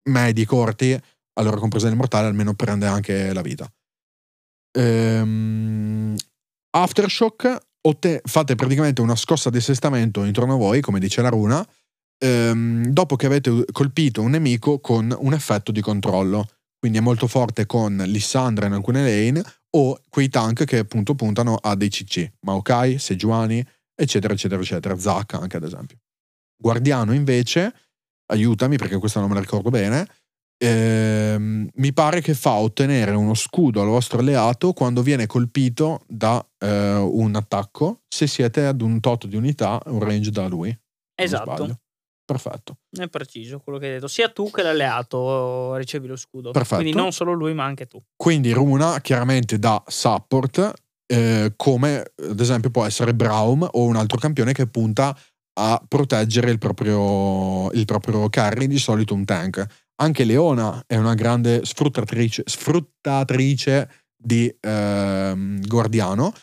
[0.09, 0.99] medi, corti,
[1.39, 3.71] allora con presa dell'immortale almeno prende anche la vita.
[4.77, 6.15] Ehm,
[6.75, 11.65] Aftershock, otte- fate praticamente una scossa di assestamento intorno a voi, come dice la runa,
[12.17, 16.47] ehm, dopo che avete colpito un nemico con un effetto di controllo.
[16.77, 19.41] Quindi è molto forte con Lissandra in alcune lane
[19.75, 24.97] o quei tank che appunto puntano a dei CC, Maokai, Sejuani, eccetera, eccetera, eccetera.
[24.97, 25.97] Zac anche ad esempio.
[26.57, 27.73] Guardiano invece,
[28.27, 30.07] aiutami perché questa non me la ricordo bene,
[30.57, 36.45] ehm, mi pare che fa ottenere uno scudo al vostro alleato quando viene colpito da
[36.59, 40.77] eh, un attacco se siete ad un tot di unità, un range da lui.
[41.15, 41.82] Esatto.
[42.25, 42.77] Perfetto.
[42.89, 44.07] È preciso quello che hai detto.
[44.07, 46.51] Sia tu che l'alleato ricevi lo scudo.
[46.51, 46.81] Perfetto.
[46.81, 48.01] Quindi non solo lui, ma anche tu.
[48.15, 50.73] Quindi Runa chiaramente da support,
[51.05, 55.15] eh, come ad esempio può essere Braum o un altro campione che punta
[55.55, 59.65] a proteggere il proprio, il proprio carry, di solito un tank.
[59.95, 66.33] Anche Leona è una grande sfruttatrice, sfruttatrice di ehm, Guardiano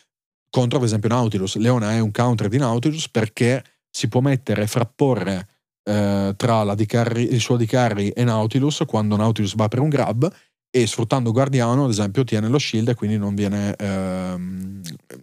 [0.50, 1.56] contro ad esempio Nautilus.
[1.56, 5.48] Leona è un counter di Nautilus perché si può mettere frapporre
[5.82, 10.32] eh, tra la D-carry- il suo D-carry e Nautilus quando Nautilus va per un grab
[10.70, 14.80] e sfruttando Guardiano ad esempio tiene lo shield e quindi non viene, ehm,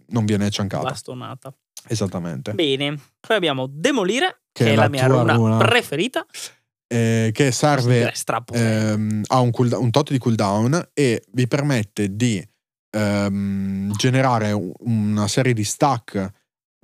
[0.08, 0.84] non viene ciancato.
[0.84, 1.54] Bastonata.
[1.86, 2.52] Esattamente.
[2.52, 2.98] Bene.
[3.20, 5.56] Poi abbiamo Demolire, Che che, è la la mia runa, runa.
[5.58, 6.26] preferita.
[6.90, 8.12] Eh, che serve
[8.52, 12.42] ehm, ha un, coolda- un tot di cooldown e vi permette di
[12.90, 16.30] ehm, generare un- una serie di stack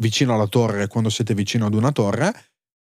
[0.03, 2.33] vicino alla torre quando siete vicino ad una torre.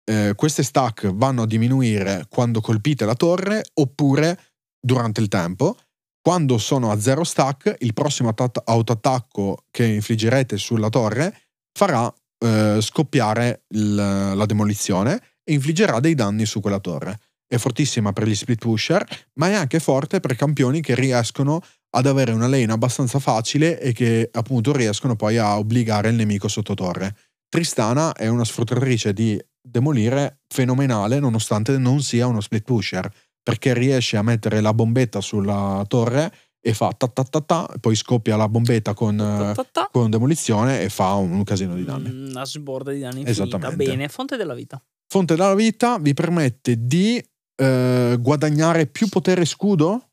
[0.04, 4.38] Eh, queste stack vanno a diminuire quando colpite la torre oppure
[4.80, 5.76] durante il tempo.
[6.20, 11.36] Quando sono a zero stack, il prossimo atta- autoattacco che infliggerete sulla torre
[11.76, 12.12] farà
[12.44, 17.18] eh, scoppiare il- la demolizione e infliggerà dei danni su quella torre.
[17.46, 21.60] È fortissima per gli split pusher, ma è anche forte per campioni che riescono
[21.94, 26.48] ad avere una lane abbastanza facile e che appunto riescono poi a obbligare il nemico
[26.48, 27.14] sotto torre.
[27.48, 33.10] Tristana è una sfruttatrice di demolire fenomenale nonostante non sia uno split pusher,
[33.42, 36.32] perché riesce a mettere la bombetta sulla torre
[36.64, 39.88] e fa ta ta ta ta, e poi scoppia la bombetta con, Ta ta ta.
[39.90, 42.10] con demolizione e fa un, un casino di danni.
[42.10, 43.42] Mm, Una sborda di danni infinita.
[43.44, 43.84] Esattamente.
[43.84, 44.80] Bene, fonte della vita.
[45.08, 47.22] Fonte della vita vi permette di
[47.56, 50.10] eh, guadagnare più potere scudo?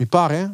[0.00, 0.52] Mi pare?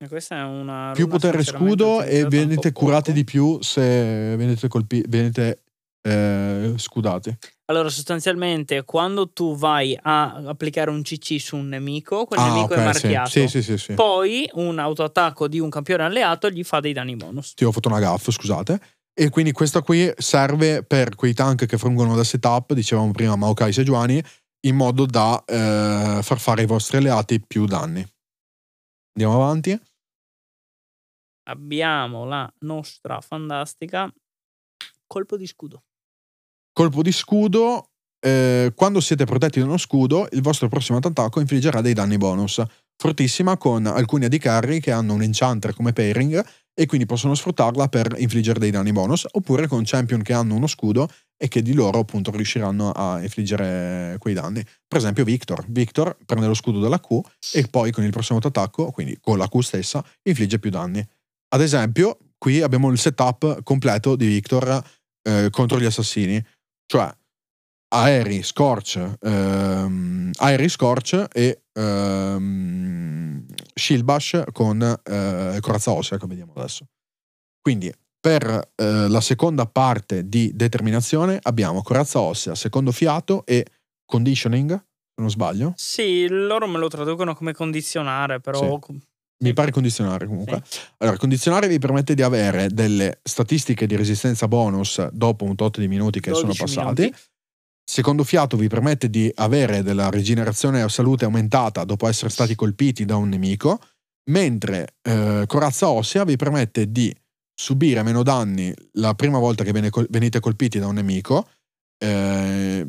[0.00, 5.04] E questa è una Più potere scudo e venite curati di più se venite, colpi-
[5.08, 5.62] venite
[6.02, 7.36] eh, scudati.
[7.66, 12.74] Allora, sostanzialmente, quando tu vai a applicare un CC su un nemico, quel Ah, nemico
[12.74, 13.28] è ok, marchiato.
[13.30, 13.40] sì.
[13.48, 13.94] Sì, sì, sì, sì.
[13.94, 17.52] Poi un autoattacco di un campione alleato gli fa dei danni bonus.
[17.54, 18.80] Ti ho fatto una gaffa, scusate.
[19.12, 23.72] E quindi questa qui serve per quei tank che fungono da setup, dicevamo prima Maokai
[23.72, 24.22] Sejuani,
[24.66, 28.00] in modo da eh, far fare ai vostri alleati più danni.
[29.18, 29.78] Andiamo avanti.
[31.48, 34.10] Abbiamo la nostra fantastica
[35.06, 35.82] colpo di scudo.
[36.78, 41.80] Colpo di scudo, eh, quando siete protetti da uno scudo, il vostro prossimo attacco infliggerà
[41.80, 42.62] dei danni bonus.
[42.96, 46.40] Fortissima con alcuni AD carry che hanno un enchanter come pairing
[46.72, 50.68] e quindi possono sfruttarla per infliggere dei danni bonus, oppure con champion che hanno uno
[50.68, 54.62] scudo e che di loro appunto riusciranno a infliggere quei danni.
[54.86, 55.64] Per esempio Victor.
[55.66, 57.18] Victor prende lo scudo della Q
[57.54, 61.04] e poi con il prossimo attacco, quindi con la Q stessa, infligge più danni.
[61.48, 64.80] Ad esempio, qui abbiamo il setup completo di Victor
[65.28, 66.40] eh, contro gli assassini,
[66.88, 67.14] cioè
[67.90, 76.52] aerei, scorch, ehm, aerei, scorch e ehm, shield bash con eh, corazza ossea, come vediamo
[76.56, 76.86] adesso.
[77.60, 83.66] Quindi per eh, la seconda parte di determinazione abbiamo corazza ossea, secondo fiato e
[84.04, 85.72] conditioning, se non sbaglio.
[85.76, 88.80] Sì, loro me lo traducono come condizionare, però...
[88.82, 89.06] Sì.
[89.40, 90.62] Mi pare condizionare comunque.
[90.66, 90.80] Sì.
[90.98, 95.86] Allora, condizionare vi permette di avere delle statistiche di resistenza bonus dopo un tot di
[95.86, 97.02] minuti che sono passati.
[97.02, 97.22] Minuti.
[97.88, 103.04] Secondo fiato vi permette di avere della rigenerazione a salute aumentata dopo essere stati colpiti
[103.04, 103.80] da un nemico,
[104.30, 107.14] mentre eh, corazza ossea vi permette di
[107.54, 111.48] subire meno danni la prima volta che venite colpiti da un nemico.
[111.96, 112.86] Eh,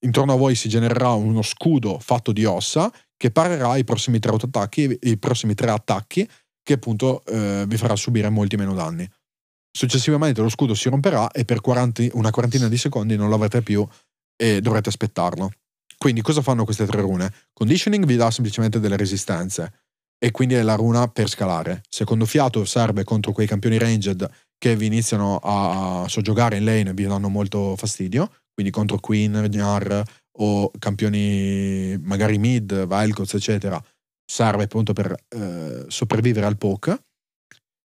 [0.00, 4.34] intorno a voi si genererà uno scudo fatto di ossa che parerà i prossimi tre
[4.34, 6.28] attacchi, i prossimi tre attacchi
[6.62, 9.08] che appunto eh, vi farà subire molti meno danni.
[9.70, 13.62] Successivamente lo scudo si romperà e per 40, una quarantina di secondi non lo avrete
[13.62, 13.86] più
[14.36, 15.50] e dovrete aspettarlo.
[15.96, 17.32] Quindi cosa fanno queste tre rune?
[17.52, 19.72] Conditioning vi dà semplicemente delle resistenze
[20.18, 21.82] e quindi è la runa per scalare.
[21.88, 26.94] Secondo fiato serve contro quei campioni ranged che vi iniziano a soggiogare in lane e
[26.94, 30.02] vi danno molto fastidio, quindi contro Queen, Gnar
[30.38, 33.82] o campioni magari mid, Vilcoz eccetera,
[34.24, 37.00] serve appunto per eh, sopravvivere al poke,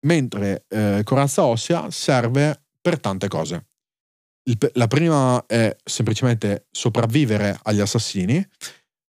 [0.07, 3.67] mentre eh, Corazza Ossea serve per tante cose.
[4.49, 8.47] Il, la prima è semplicemente sopravvivere agli assassini,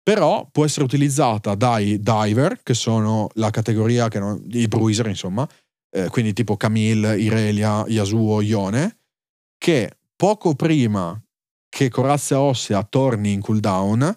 [0.03, 5.49] però può essere utilizzata dai diver, che sono la categoria, che non, i bruiser insomma,
[5.91, 8.99] eh, quindi tipo Camille, Irelia, Yasuo, Ione,
[9.57, 11.19] che poco prima
[11.75, 14.17] che Corazza Ossea torni in cooldown,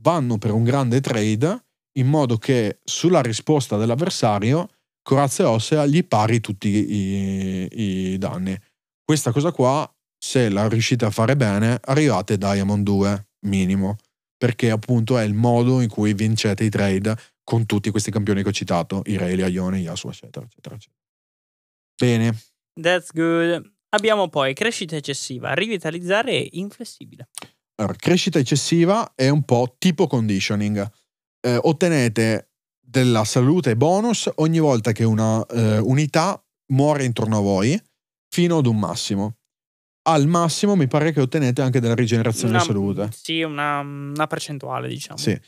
[0.00, 1.64] vanno per un grande trade
[1.96, 4.68] in modo che sulla risposta dell'avversario
[5.00, 8.54] Corazza Ossea gli pari tutti i, i danni.
[9.02, 13.96] Questa cosa qua, se la riuscite a fare bene, arrivate a Diamond 2 minimo
[14.36, 18.50] perché appunto è il modo in cui vincete i trade con tutti questi campioni che
[18.50, 21.00] ho citato, Irelia, Ione, Yasuo, eccetera, eccetera, eccetera.
[21.96, 22.38] Bene.
[22.78, 23.77] That's good.
[23.90, 27.28] Abbiamo poi crescita eccessiva, rivitalizzare e inflessibile.
[27.76, 30.90] Allora, crescita eccessiva è un po' tipo conditioning.
[31.40, 37.80] Eh, ottenete della salute bonus ogni volta che una eh, unità muore intorno a voi
[38.28, 39.38] fino ad un massimo
[40.08, 43.08] al massimo mi pare che ottenete anche della rigenerazione una, di salute.
[43.12, 45.18] Sì, una, una, percentuale, diciamo.
[45.18, 45.38] Sì.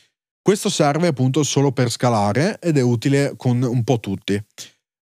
[0.41, 4.41] Questo serve appunto solo per scalare ed è utile con un po' tutti.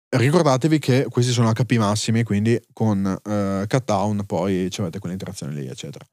[0.10, 5.68] Ricordatevi che questi sono HP massimi, quindi con uh, cut down poi avete quell'interazione lì,
[5.68, 6.05] eccetera.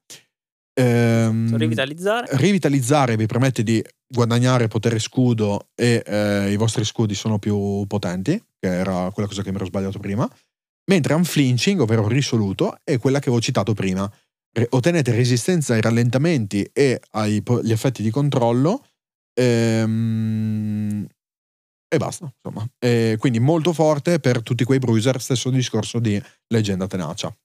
[0.77, 2.27] Ehm, rivitalizzare.
[2.31, 8.41] Rivitalizzare vi permette di guadagnare potere scudo e eh, i vostri scudi sono più potenti,
[8.59, 10.29] che era quella cosa che mi ero sbagliato prima
[10.85, 14.09] mentre unflinching, ovvero risoluto, è quella che ho citato prima.
[14.69, 18.85] Ottenete resistenza ai rallentamenti e agli effetti di controllo
[19.33, 21.05] ehm,
[21.87, 22.67] e basta, insomma.
[22.79, 27.35] E quindi molto forte per tutti quei bruiser, stesso discorso di leggenda tenacia.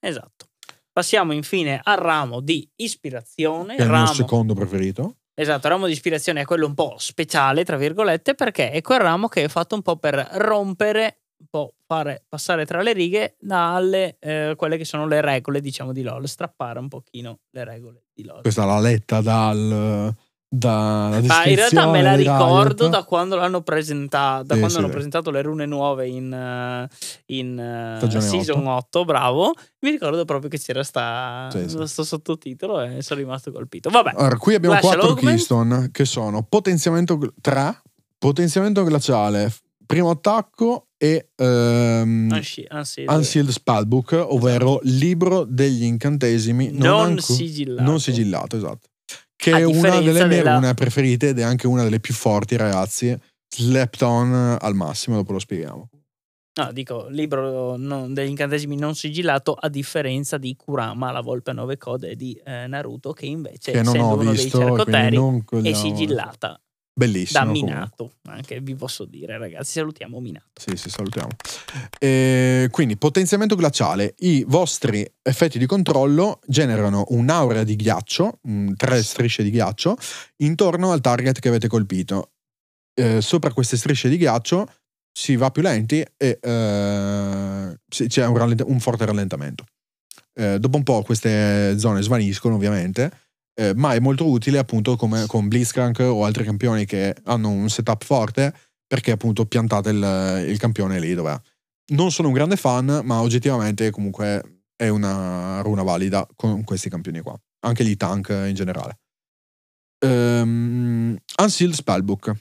[0.00, 0.46] Esatto.
[0.92, 3.76] Passiamo infine al ramo di ispirazione.
[3.76, 4.04] Che è il ramo...
[4.04, 5.16] mio secondo preferito.
[5.34, 8.98] Esatto, il ramo di ispirazione è quello un po' speciale, tra virgolette, perché è quel
[8.98, 13.36] ramo che è fatto un po' per rompere un po' fare passare tra le righe
[13.38, 18.06] dalle eh, quelle che sono le regole, diciamo, di LOL, strappare un pochino le regole
[18.12, 18.42] di LOL.
[18.42, 20.12] Questa l'ha letta dal
[20.50, 22.88] da Ma in realtà me la ricordo Riot.
[22.88, 26.88] da quando l'hanno presentata, da sì, quando sì, hanno presentato le rune nuove in, eh,
[27.36, 28.98] in uh, Season 8.
[28.98, 29.04] 8.
[29.04, 29.52] bravo.
[29.80, 33.90] Mi ricordo proprio che c'era sta, sì, questo sottotitolo e sono rimasto colpito.
[33.90, 34.12] Vabbè.
[34.16, 37.82] Allora, qui abbiamo quattro keystone che sono potenziamento 3,
[38.16, 39.52] potenziamento glaciale,
[39.84, 43.10] primo attacco e um, Unsealed.
[43.10, 44.98] Unsealed Spellbook, ovvero esatto.
[44.98, 47.82] libro degli incantesimi non, non anco, sigillato.
[47.82, 48.87] Non sigillato, esatto.
[49.40, 50.54] Che è una delle mie della...
[50.56, 53.16] rune preferite ed è anche una delle più forti, ragazzi.
[53.48, 55.88] Slept on al massimo, dopo lo spieghiamo.
[56.58, 61.54] No, dico, libro non, degli incantesimi non sigillato, a differenza di Kurama, la volpe a
[61.54, 66.60] nove code di eh, Naruto, che invece, che essendo uno visto, dei cercoteri, è sigillata.
[66.98, 67.38] Bellissimo.
[67.38, 67.74] da comunque.
[67.74, 69.72] Minato, anche vi posso dire, ragazzi.
[69.78, 70.48] Salutiamo Minato.
[70.54, 71.28] Sì, sì, salutiamo.
[72.00, 74.16] Eh, quindi, potenziamento glaciale.
[74.18, 79.96] I vostri effetti di controllo generano un'aurea di ghiaccio, mm, tre strisce di ghiaccio,
[80.38, 82.32] intorno al target che avete colpito.
[82.94, 84.66] Eh, sopra queste strisce di ghiaccio
[85.12, 89.64] si va più lenti e eh, c'è un, rallent- un forte rallentamento.
[90.34, 93.27] Eh, dopo un po' queste zone svaniscono, ovviamente,
[93.58, 97.68] eh, ma è molto utile appunto come con Blitzcrank o altri campioni che hanno un
[97.68, 98.54] setup forte
[98.86, 101.36] perché appunto piantate il, il campione lì dov'è.
[101.88, 107.20] Non sono un grande fan, ma oggettivamente comunque è una runa valida con questi campioni
[107.20, 107.36] qua.
[107.60, 109.00] Anche gli tank in generale.
[109.98, 112.32] Ehm, Unsealed Spellbook.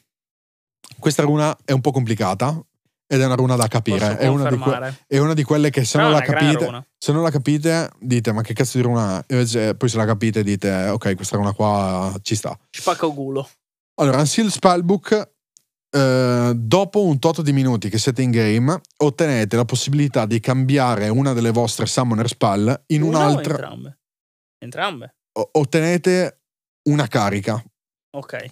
[1.00, 2.64] Questa runa è un po' complicata
[3.08, 4.00] ed è una runa da capire.
[4.08, 7.12] Posso È una, di que- è una di quelle che se non la capite, se
[7.14, 9.34] non la capite, dite ma che cazzo di runa è?
[9.34, 12.58] Invece poi se la capite dite ok, questa runa qua ci sta.
[12.70, 13.50] Spacca culo.
[14.00, 15.32] Allora, Unsealed Spellbook,
[15.90, 21.08] eh, dopo un tot di minuti che siete in game, ottenete la possibilità di cambiare
[21.10, 23.54] una delle vostre Summoner Spell in Una un'altra.
[23.56, 23.98] entrambe?
[24.60, 25.16] Entrambe.
[25.40, 26.42] o- ottenete
[26.90, 27.64] una carica.
[28.16, 28.46] Ok.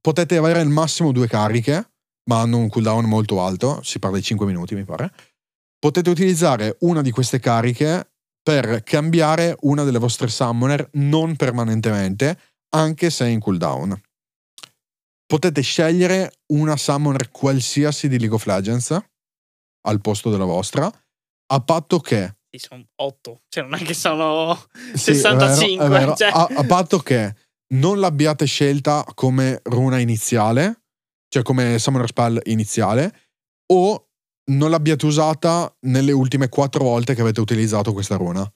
[0.00, 1.89] Potete avere al massimo due cariche,
[2.24, 5.12] ma hanno un cooldown molto alto, si parla di 5 minuti mi pare.
[5.78, 8.12] Potete utilizzare una di queste cariche
[8.42, 12.38] per cambiare una delle vostre summoner non permanentemente,
[12.70, 14.00] anche se è in cooldown.
[15.26, 18.98] Potete scegliere una summoner qualsiasi di League of Legends
[19.82, 20.90] al posto della vostra,
[21.52, 23.42] a patto che Sì, sono 8.
[23.48, 24.56] Cioè, non è che sono
[24.94, 25.84] Sì, è vero, 65.
[25.84, 26.14] è vero.
[26.14, 26.30] cioè.
[26.32, 27.34] A, a patto che
[27.74, 30.79] non l'abbiate scelta come runa iniziale,
[31.30, 33.14] cioè come Summoner Spell iniziale,
[33.72, 34.08] o
[34.50, 38.52] non l'abbiate usata nelle ultime quattro volte che avete utilizzato questa runa.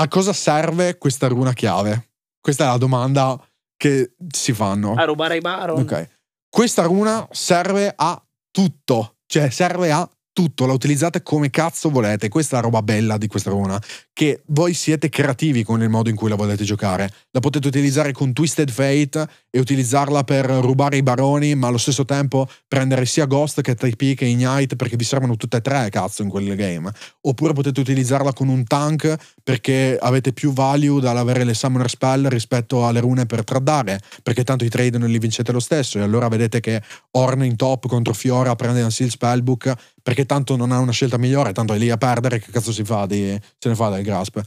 [0.00, 2.10] A cosa serve questa runa chiave?
[2.40, 3.36] Questa è la domanda
[3.76, 4.94] che si fanno.
[4.94, 5.80] A rubare i baron.
[5.80, 6.16] Ok.
[6.48, 10.08] Questa runa serve a tutto, cioè serve a
[10.38, 12.28] tutto, la utilizzate come cazzo volete.
[12.28, 13.82] Questa è la roba bella di questa runa,
[14.12, 17.10] che voi siete creativi con il modo in cui la volete giocare.
[17.32, 22.04] La potete utilizzare con Twisted Fate e utilizzarla per rubare i baroni, ma allo stesso
[22.04, 26.22] tempo prendere sia Ghost che TP che Ignite perché vi servono tutte e tre cazzo
[26.22, 26.88] in quel game.
[27.22, 32.86] Oppure potete utilizzarla con un tank perché avete più value dall'avere le Summoner Spell rispetto
[32.86, 36.28] alle rune per tradare, perché tanto i trade non li vincete lo stesso e allora
[36.28, 36.80] vedete che
[37.12, 39.74] Orn in top contro Fiora prende un Seal Spellbook
[40.08, 42.82] perché tanto non ha una scelta migliore, tanto è lì a perdere, che cazzo si
[42.82, 44.40] fa di, se ne fa del grasp.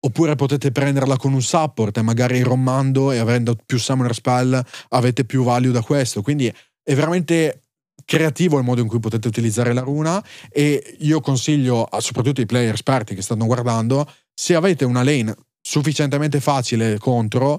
[0.00, 5.24] Oppure potete prenderla con un support e magari rommando e avendo più Summoner Spell avete
[5.24, 6.20] più value da questo.
[6.20, 7.62] Quindi è veramente
[8.04, 12.74] creativo il modo in cui potete utilizzare la runa e io consiglio soprattutto ai player
[12.74, 17.58] esperti che stanno guardando se avete una lane sufficientemente facile contro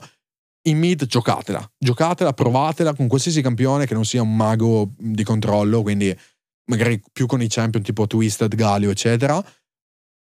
[0.67, 5.81] in mid giocatela giocatela provatela con qualsiasi campione che non sia un mago di controllo
[5.81, 6.15] quindi
[6.67, 9.43] magari più con i champion tipo Twisted, Galio eccetera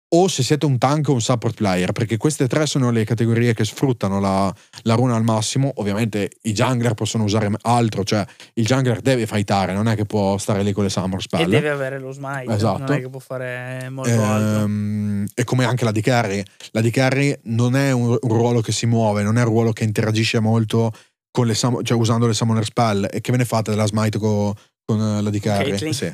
[0.08, 3.54] o se siete un tank o un support player perché queste tre sono le categorie
[3.54, 8.66] che sfruttano la, la runa al massimo ovviamente i jungler possono usare altro cioè il
[8.66, 11.70] jungler deve fightare non è che può stare lì con le summer E spell deve
[11.70, 12.54] avere lo smite.
[12.54, 12.80] Esatto.
[12.80, 14.64] Non è che può fare molto altro.
[14.64, 16.44] Ehm, e come anche la di carry.
[16.72, 19.84] La di carry non è un, ruolo che si muove, non è un ruolo che
[19.84, 20.92] interagisce molto
[21.32, 23.08] con le cioè usando le summoner spell.
[23.12, 25.72] E che ve ne fate della smite co- con eh, la di carry?
[25.72, 25.94] Caitlyn.
[25.94, 26.12] Sì.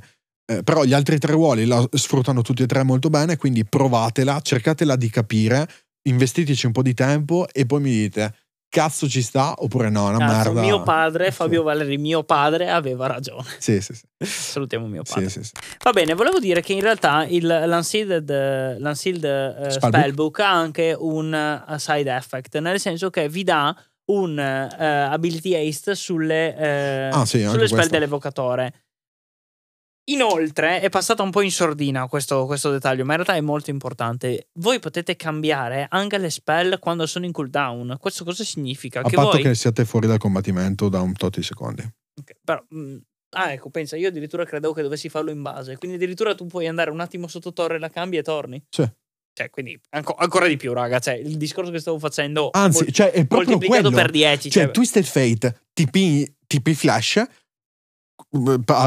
[0.57, 4.39] Eh, però gli altri tre ruoli la sfruttano tutti e tre molto bene, quindi provatela,
[4.41, 5.67] cercatela di capire,
[6.03, 8.35] investiteci un po' di tempo e poi mi dite
[8.71, 10.61] cazzo ci sta oppure no, una Cazzo, merda.
[10.61, 11.31] mio padre, Sì.
[11.33, 13.43] Fabio Valeri, mio padre, aveva ragione.
[13.59, 14.05] Sì, sì, sì.
[14.25, 15.27] Salutiamo mio padre.
[15.29, 15.51] sì, sì, sì.
[15.83, 19.97] Va bene, volevo dire che in realtà il l'Unsealed, eh, l'Unsealed, eh, Spellbook.
[19.99, 23.75] Spellbook ha anche un eh, side effect, nel senso che vi dà
[24.05, 27.89] un eh, ability haste sulle, eh, Ah, sì, sulle spell questo.
[27.91, 28.73] dell'evocatore.
[30.05, 33.69] Inoltre è passata un po' in sordina questo, questo dettaglio, ma in realtà è molto
[33.69, 34.47] importante.
[34.53, 37.97] Voi potete cambiare anche le spell quando sono in cooldown.
[37.99, 39.01] Questo cosa significa?
[39.01, 39.43] A che patto voi...
[39.43, 41.81] che siate fuori dal combattimento da un tot di secondi.
[42.19, 42.97] Ok, però, mh,
[43.31, 45.77] ah, ecco, pensa, io addirittura credevo che dovessi farlo in base.
[45.77, 48.63] Quindi addirittura tu puoi andare un attimo sotto torre, la cambi e torni.
[48.69, 48.89] Sì.
[49.33, 50.99] Cioè, quindi anco- ancora di più, raga.
[50.99, 52.49] Cioè, il discorso che stavo facendo.
[52.51, 53.95] Anzi, mol- cioè, è proprio moltiplicato quello.
[53.95, 54.49] per 10.
[54.49, 57.23] Cioè, Cioè, Twisted Fate, TP, TP Flash,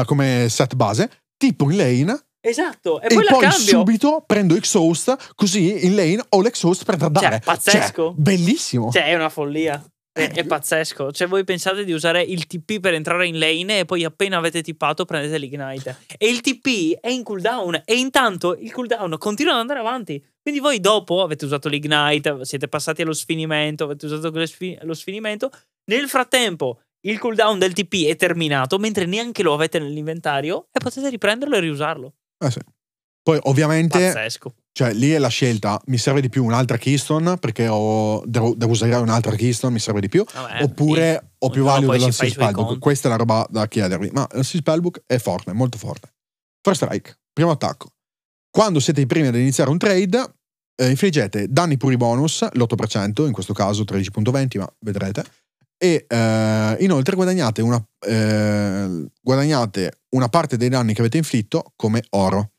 [0.05, 3.01] come set base, tipo in lane, esatto.
[3.01, 7.29] E, e, poi poi subito prendo Exhaust, così in lane ho l'Exhaust per tradare.
[7.35, 8.13] Cioè, pazzesco.
[8.15, 8.91] bellissimo.
[8.91, 9.83] Cioè, è una follia.
[10.15, 11.11] È, è pazzesco.
[11.11, 14.61] Cioè, voi pensate di usare il TP per entrare in lane e poi appena avete
[14.61, 15.97] tippato prendete l'ignite.
[16.17, 20.23] E il TP è in cooldown e intanto il cooldown continua ad andare avanti.
[20.41, 24.31] Quindi voi dopo avete usato l'ignite, siete passati allo sfinimento, avete usato
[24.83, 25.51] lo sfinimento.
[25.91, 31.09] Nel frattempo il cooldown del TP è terminato mentre neanche lo avete nell'inventario e potete
[31.09, 32.13] riprenderlo e riusarlo.
[32.43, 32.59] Eh sì.
[33.21, 34.53] Poi ovviamente, Pazzesco.
[34.71, 38.71] cioè lì è la scelta, mi serve di più un'altra keystone perché ho, devo, devo
[38.71, 40.23] usare un'altra keystone, mi serve di più.
[40.31, 42.77] Vabbè, Oppure ho più value dello Sea Spellbook.
[42.77, 44.11] Questa è la roba da chiedervi.
[44.11, 46.13] Ma lo Sea Spellbook è forte, molto forte.
[46.61, 47.89] First strike, primo attacco.
[48.51, 50.33] Quando siete i primi ad iniziare un trade,
[50.75, 55.23] eh, infliggete danni puri bonus, l'8%, in questo caso 13.20, ma vedrete.
[55.77, 62.03] E eh, inoltre guadagnate una, eh, guadagnate una parte dei danni che avete inflitto come
[62.11, 62.51] oro.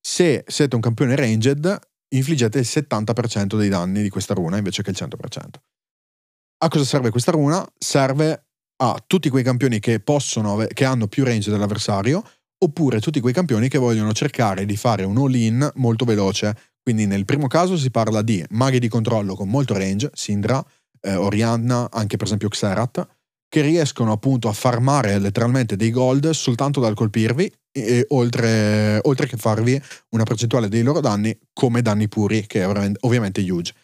[0.00, 4.90] Se siete un campione ranged, infliggete il 70% dei danni di questa runa invece che
[4.90, 5.60] il 100%.
[6.62, 7.66] A cosa serve questa runa?
[7.78, 8.46] Serve
[8.82, 12.22] a tutti quei campioni che possono, che hanno più range dell'avversario,
[12.62, 16.56] oppure tutti quei campioni che vogliono cercare di fare un all-in molto veloce.
[16.82, 20.64] Quindi nel primo caso si parla di maghi di controllo con molto range, Syndra,
[21.00, 23.06] eh, Orianna, anche per esempio Xerath,
[23.48, 29.36] che riescono appunto a farmare letteralmente dei gold soltanto dal colpirvi, e, oltre, oltre che
[29.36, 29.80] farvi
[30.10, 33.74] una percentuale dei loro danni come danni puri, che è ovviamente- huge.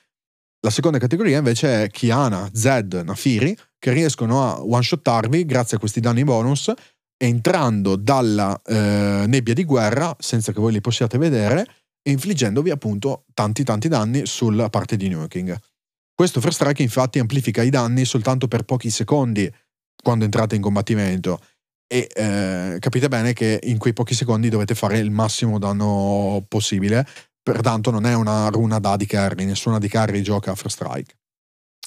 [0.61, 6.01] La seconda categoria invece è Kiana, Zed, Nafiri, che riescono a one-shottarvi grazie a questi
[6.01, 6.73] danni bonus,
[7.17, 11.67] entrando dalla eh, nebbia di guerra senza che voi li possiate vedere
[12.03, 15.57] e infliggendovi appunto tanti tanti danni sulla parte di nuking.
[16.17, 19.53] Questo first strike infatti amplifica i danni soltanto per pochi secondi
[20.03, 21.39] quando entrate in combattimento
[21.87, 27.07] e eh, capite bene che in quei pochi secondi dovete fare il massimo danno possibile,
[27.43, 31.19] pertanto non è una runa da AD carry, nessuna di carry gioca a first strike.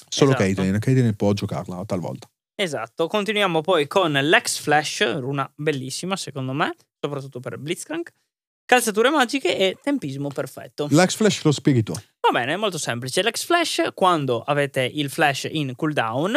[0.08, 0.44] Solo Esatto.
[0.44, 2.30] Caitlyn, Caitlyn può giocarla talvolta.
[2.54, 8.12] Esatto, continuiamo poi con l'X Flash, runa bellissima secondo me, soprattutto per Blitzcrank,
[8.70, 10.86] calzature magiche e tempismo perfetto.
[10.92, 11.92] L'X Flash lo spieghi tu.
[11.92, 13.20] Va bene, è molto semplice.
[13.20, 16.36] L'X Flash, quando avete il flash in cooldown,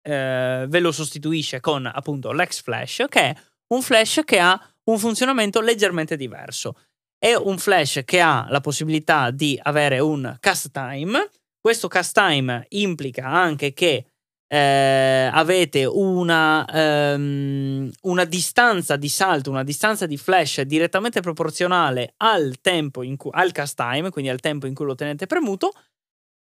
[0.00, 3.36] eh, ve lo sostituisce con appunto l'X Flash, che è
[3.74, 6.78] un flash che ha un funzionamento leggermente diverso.
[7.18, 11.28] È un flash che ha la possibilità di avere un cast time.
[11.60, 14.12] Questo cast time implica anche che
[14.48, 22.56] eh, avete una, ehm, una distanza di salto, una distanza di flash direttamente proporzionale al
[22.60, 25.72] tempo in cui, al cast time, quindi al tempo in cui lo tenete premuto,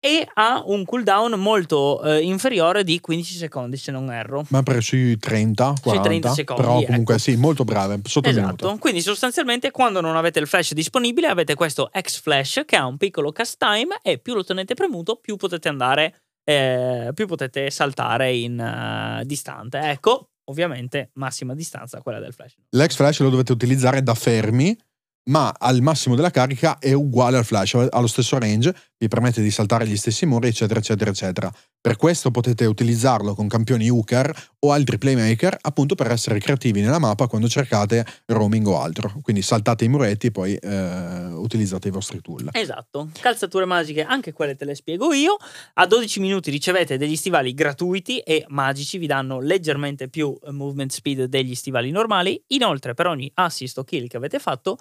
[0.04, 4.44] e ha un cooldown molto eh, inferiore di 15 secondi, se non erro.
[4.48, 7.22] Ma per sui 30, 40, 30 secondi, però comunque ecco.
[7.22, 8.28] sì, molto brave, sotto.
[8.28, 12.84] Esatto, quindi sostanzialmente quando non avete il flash disponibile avete questo X Flash che ha
[12.84, 17.70] un piccolo cast time e più lo tenete premuto più potete andare, eh, più potete
[17.70, 19.78] saltare in eh, distante.
[19.78, 22.54] Ecco, ovviamente massima distanza quella del flash.
[22.70, 24.76] L'ex flash lo dovete utilizzare da fermi,
[25.24, 29.42] ma al massimo della carica è uguale al flash, ha lo stesso range, vi permette
[29.42, 31.52] di saltare gli stessi muri, eccetera, eccetera, eccetera.
[31.80, 36.98] Per questo potete utilizzarlo con campioni hooker o altri playmaker, appunto per essere creativi nella
[36.98, 39.12] mappa quando cercate roaming o altro.
[39.20, 42.48] Quindi saltate i muretti e poi eh, utilizzate i vostri tool.
[42.52, 45.36] Esatto, calzature magiche, anche quelle te le spiego io.
[45.74, 50.90] A 12 minuti ricevete degli stivali gratuiti e magici, vi danno leggermente più eh, movement
[50.90, 52.42] speed degli stivali normali.
[52.48, 54.78] Inoltre, per ogni assist o kill che avete fatto,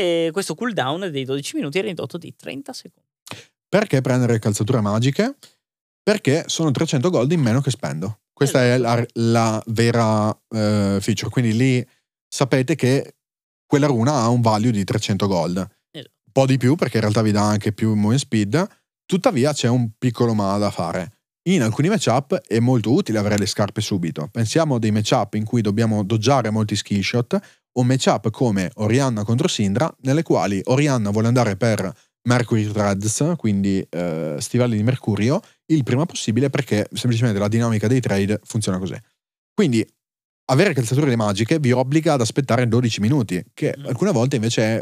[0.00, 3.08] eh, questo cooldown dei 12 minuti è ridotto di 30 secondi.
[3.68, 5.36] Perché prendere calzature magiche?
[6.02, 8.20] Perché sono 300 gold in meno che spendo.
[8.32, 11.30] Questa è la, la vera eh, feature.
[11.30, 11.86] Quindi lì
[12.26, 13.16] sapete che
[13.66, 15.56] quella runa ha un value di 300 gold.
[15.90, 16.12] Esatto.
[16.24, 18.68] Un po' di più perché in realtà vi dà anche più movement speed.
[19.04, 21.12] Tuttavia c'è un piccolo ma da fare.
[21.48, 24.28] In alcuni matchup è molto utile avere le scarpe subito.
[24.32, 27.40] Pensiamo a dei matchup in cui dobbiamo doggiare molti skill shot
[27.72, 31.92] o matchup come Orianna contro Syndra, nelle quali Orianna vuole andare per
[32.22, 38.00] Mercury Threads, quindi eh, stivali di Mercurio, il prima possibile perché semplicemente la dinamica dei
[38.00, 38.96] trade funziona così.
[39.54, 39.86] Quindi
[40.50, 43.86] avere calzature magiche vi obbliga ad aspettare 12 minuti, che Mm.
[43.86, 44.80] alcune volte invece è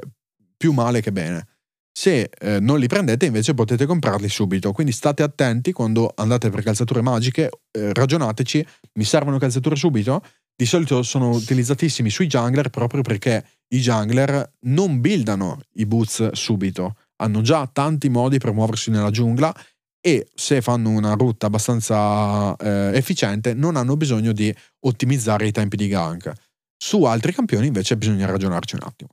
[0.57, 1.47] più male che bene.
[1.93, 6.63] Se eh, non li prendete invece potete comprarli subito, quindi state attenti quando andate per
[6.63, 10.23] calzature magiche, eh, ragionateci, mi servono calzature subito?
[10.61, 16.97] Di solito sono utilizzatissimi sui jungler proprio perché i jungler non buildano i boots subito,
[17.19, 19.55] hanno già tanti modi per muoversi nella giungla
[20.01, 25.77] e se fanno una rotta abbastanza eh, efficiente non hanno bisogno di ottimizzare i tempi
[25.77, 26.33] di gank.
[26.77, 29.11] Su altri campioni invece bisogna ragionarci un attimo.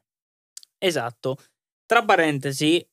[0.80, 1.38] Esatto.
[1.86, 2.84] Tra parentesi,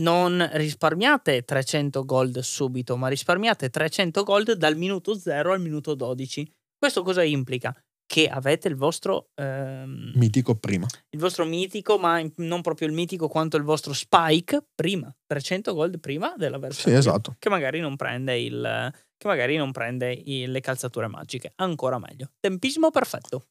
[0.00, 6.46] non risparmiate 300 gold subito, ma risparmiate 300 gold dal minuto 0 al minuto 12.
[6.76, 7.74] Questo cosa implica?
[8.12, 10.86] Che avete il vostro, ehm, Mitico prima.
[11.12, 15.10] il vostro mitico, ma non proprio il mitico quanto il vostro spike prima.
[15.26, 16.98] 300 gold prima della Sì, versione.
[16.98, 17.36] esatto.
[17.38, 18.92] Che magari non prende il.
[19.16, 21.52] che magari non prende i- le calzature magiche.
[21.56, 22.32] Ancora meglio.
[22.40, 23.46] Tempismo perfetto.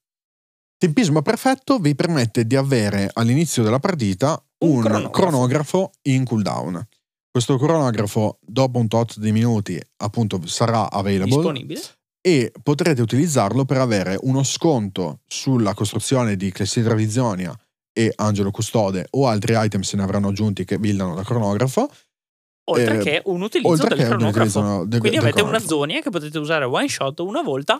[0.77, 5.09] Tempismo perfetto vi permette di avere all'inizio della partita Un un, cronografo.
[5.11, 5.91] cronografo.
[6.09, 6.87] in cooldown.
[7.31, 11.81] Questo cronografo, dopo un tot di minuti, appunto sarà available Disponibile.
[12.21, 17.53] E potrete utilizzarlo per avere uno sconto sulla costruzione di Clessidra Vizionia
[17.93, 21.89] e Angelo Custode o altri item se ne avranno aggiunti che buildano da cronografo.
[22.69, 24.59] Oltre Eh, che un utilizzo oltre del che un cronografo.
[24.59, 27.79] utilizzo del- Quindi del avete una zonia che potete usare one shot una volta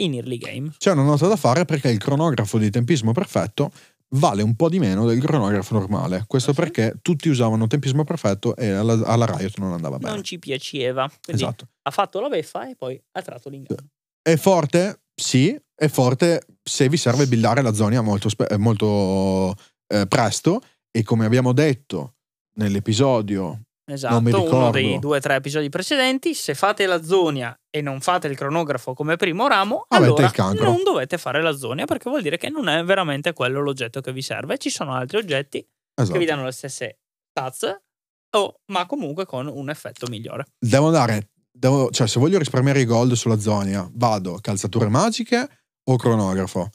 [0.00, 0.72] in early game.
[0.76, 3.70] C'è una nota da fare perché il cronografo di tempismo perfetto
[4.14, 6.24] vale un po' di meno del cronografo normale.
[6.26, 6.60] Questo sì?
[6.60, 10.14] perché tutti usavano tempismo perfetto e alla, alla Riot non andava bene.
[10.14, 11.10] Non ci piaceva.
[11.26, 11.68] Esatto.
[11.82, 13.88] ha fatto la beffa e poi ha tratto l'inganno.
[14.22, 15.00] È forte?
[15.14, 18.28] Sì, è forte se vi serve buildare la zona molto,
[18.58, 19.54] molto
[19.86, 22.14] eh, presto e come abbiamo detto
[22.56, 26.34] nell'episodio Esatto, uno dei due o tre episodi precedenti.
[26.34, 30.82] Se fate la zonia e non fate il cronografo come primo ramo, Avete allora non
[30.82, 34.22] dovete fare la zonia perché vuol dire che non è veramente quello l'oggetto che vi
[34.22, 34.58] serve.
[34.58, 36.18] Ci sono altri oggetti che esatto.
[36.18, 36.98] vi danno le stesse
[37.30, 37.80] stats,
[38.36, 40.46] o, ma comunque con un effetto migliore.
[40.58, 45.48] devo dare devo- cioè se voglio risparmiare i gold sulla zona vado calzature magiche
[45.88, 46.70] o cronografo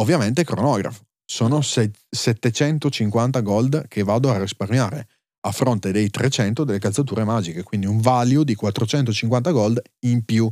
[0.00, 5.08] ovviamente cronografo sono se- 750 gold che vado a risparmiare
[5.46, 10.50] a fronte dei 300 delle calzature magiche quindi un value di 450 gold in più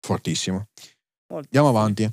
[0.00, 0.68] fortissimo
[1.28, 2.10] Molto andiamo avanti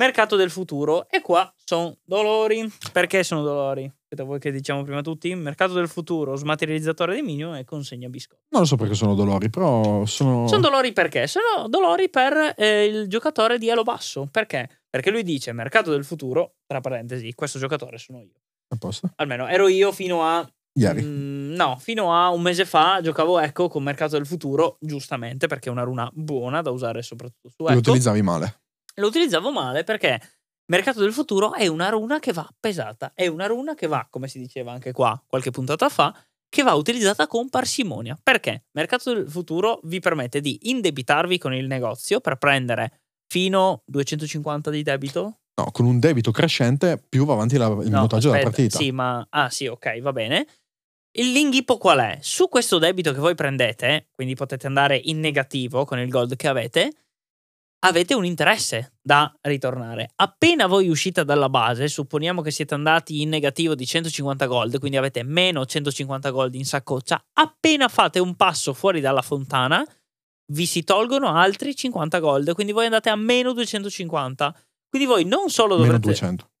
[0.00, 1.06] Mercato del futuro.
[1.10, 2.66] E qua sono dolori.
[2.90, 3.84] Perché sono dolori?
[3.84, 5.34] Aspetta, voi che diciamo prima tutti.
[5.34, 8.44] Mercato del futuro, smaterializzatore di minion e consegna biscotti.
[8.48, 11.26] non lo so perché sono dolori però sono, Sono dolori perché?
[11.26, 14.26] Sono dolori per eh, il giocatore di elo basso.
[14.30, 14.84] Perché?
[14.88, 18.40] Perché lui dice mercato del futuro, tra parentesi, questo giocatore sono io.
[18.68, 20.50] a posto Almeno ero io fino a...
[20.74, 25.46] ieri mm, no, fino a un mese fa giocavo Echo con mercato del futuro, giustamente,
[25.46, 27.78] perché è una runa buona da usare soprattutto su lo Echo.
[27.78, 28.60] utilizzavi male
[28.96, 30.20] Lo utilizzavo male perché
[30.66, 33.12] mercato del futuro è una runa che va pesata.
[33.14, 36.14] È una runa che va, come si diceva anche qua qualche puntata fa,
[36.48, 38.18] che va utilizzata con parsimonia.
[38.22, 38.64] Perché?
[38.72, 44.82] Mercato del futuro vi permette di indebitarvi con il negozio per prendere fino 250 di
[44.82, 45.40] debito.
[45.60, 48.78] no con un debito crescente più va avanti la- il No, minutaggio della aspetta, partita
[48.78, 49.26] Sì, ma...
[49.30, 50.46] Ah sì, ok, va bene.
[51.12, 52.18] Il l'inghippo qual è?
[52.20, 56.46] Su questo debito che voi prendete, quindi potete andare in negativo con il gold che
[56.46, 56.92] avete,
[57.80, 60.12] avete un interesse da ritornare.
[60.16, 64.98] Appena voi uscite dalla base, supponiamo che siete andati in negativo di 150 gold, quindi
[64.98, 69.84] avete meno 150 gold in saccoccia, appena fate un passo fuori dalla fontana,
[70.52, 74.54] vi si tolgono altri 50 gold, quindi voi andate a meno 250.
[74.88, 76.06] Quindi voi non solo meno dovrete...
[76.08, 76.59] 200 Eh,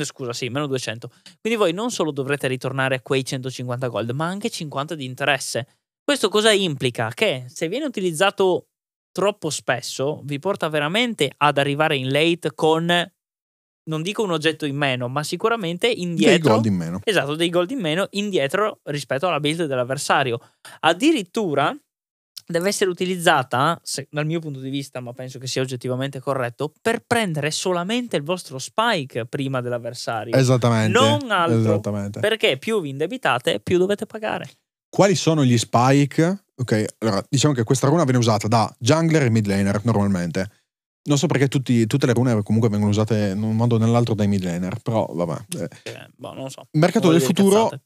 [0.00, 1.10] Scusa, sì, meno 200.
[1.40, 5.66] Quindi voi non solo dovrete ritornare quei 150 gold, ma anche 50 di interesse.
[6.02, 7.10] Questo cosa implica?
[7.14, 8.68] Che se viene utilizzato
[9.12, 12.86] troppo spesso, vi porta veramente ad arrivare in late con,
[13.84, 16.54] non dico un oggetto in meno, ma sicuramente dei indietro.
[16.54, 20.40] gold in meno Esatto, dei gold in meno indietro rispetto alla build dell'avversario.
[20.80, 21.76] Addirittura
[22.52, 26.72] deve essere utilizzata, se- dal mio punto di vista, ma penso che sia oggettivamente corretto,
[26.80, 30.36] per prendere solamente il vostro spike prima dell'avversario.
[30.36, 30.96] Esattamente.
[30.96, 31.58] Non altro.
[31.58, 32.20] Esattamente.
[32.20, 34.48] Perché più vi indebitate, più dovete pagare.
[34.88, 36.44] Quali sono gli spike?
[36.54, 40.48] Ok, allora diciamo che questa runa viene usata da jungler e mid laner normalmente.
[41.04, 44.14] Non so perché tutti- tutte le rune comunque vengono usate in un modo o nell'altro
[44.14, 45.44] dai mid laner, però vabbè.
[45.58, 46.68] Eh, Eh, boh, non so.
[46.72, 47.82] Mercato del voglio dire futuro cazzate.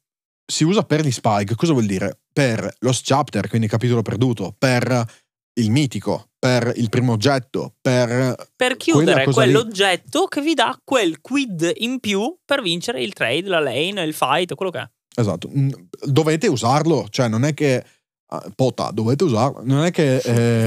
[0.47, 1.55] Si usa per gli spike.
[1.55, 2.18] Cosa vuol dire?
[2.32, 5.05] Per Lost Chapter, quindi capitolo perduto, per
[5.59, 8.34] il mitico, per il primo oggetto, per...
[8.55, 13.12] Per chiudere cosa lì- quell'oggetto che vi dà quel quid in più per vincere il
[13.14, 14.90] trade, la lane, il fight, quello che è.
[15.18, 15.51] Esatto.
[15.57, 15.70] Mm,
[16.05, 17.82] Dovete usarlo, cioè non è che...
[18.26, 19.62] ah, Pota, dovete usarlo.
[19.64, 20.16] Non è che...
[20.20, 20.20] eh,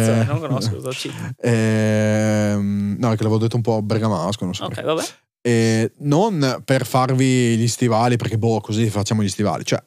[0.06, 1.12] Cioè, non conosco cosa ci.
[1.40, 4.86] Ehm, no, è che l'avevo detto un po' bergamasco, non so Ok, perché.
[4.86, 5.04] vabbè.
[5.50, 9.64] Eh, non per farvi gli stivali, perché boh, così facciamo gli stivali.
[9.66, 9.84] Cioè,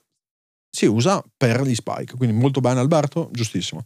[0.70, 2.16] si usa per gli spike.
[2.16, 3.84] Quindi molto bene, Alberto, giustissimo.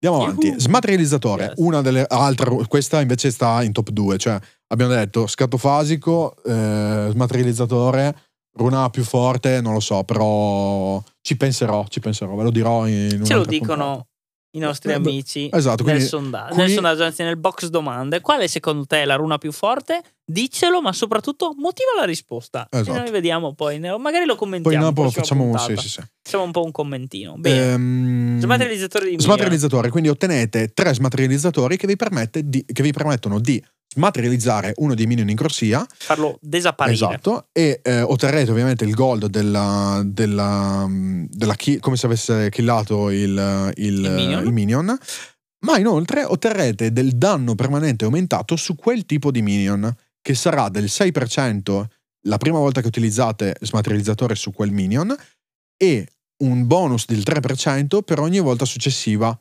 [0.00, 0.54] Andiamo avanti.
[0.58, 1.52] Smaterializzatore, Yes.
[1.56, 4.16] una delle altre, questa invece sta in top 2.
[4.16, 4.38] Cioè,
[4.68, 8.16] abbiamo detto scatto fasico, eh, smaterializzatore,
[8.56, 13.22] runa più forte, non lo so, però ci penserò, ci penserò, ve lo dirò in
[13.24, 14.06] Ce lo dicono puntata.
[14.52, 18.20] i nostri Eh, amici esatto, nel, quindi- sondaggio, quindi- nel sondaggio, anzi nel box domande.
[18.20, 20.00] Quale secondo te è la runa più forte?
[20.30, 22.66] Diccelo, ma soprattutto motiva la risposta.
[22.70, 22.94] Esatto.
[22.98, 24.84] E noi vediamo poi, magari lo Poi commentiamo.
[24.84, 25.76] dopo prossima facciamo, puntata.
[25.76, 26.00] sì, sì, sì.
[26.22, 27.34] Facciamo un po' un commentino.
[27.38, 27.72] Bene.
[27.72, 29.16] Ehm, Smaterializzatore di.
[29.18, 31.96] Smaterializzatore, quindi ottenete tre smaterializzatori che vi,
[32.44, 35.86] di- che vi permettono di smaterializzare uno dei minion in corsia.
[35.96, 36.94] farlo desapparire.
[36.94, 37.48] Esatto.
[37.52, 43.72] E eh, otterrete ovviamente il gold della, della, della kill, come se avesse killato il,
[43.76, 44.44] il- Il minion.
[44.44, 44.98] il minion.
[45.60, 49.90] ma inoltre otterrete del danno permanente aumentato su quel tipo di minion,
[50.28, 51.86] che sarà del 6%
[52.26, 55.16] la prima volta che utilizzate smaterializzatore su quel minion
[55.74, 56.06] e
[56.44, 59.34] un bonus del 3% per ogni volta successiva.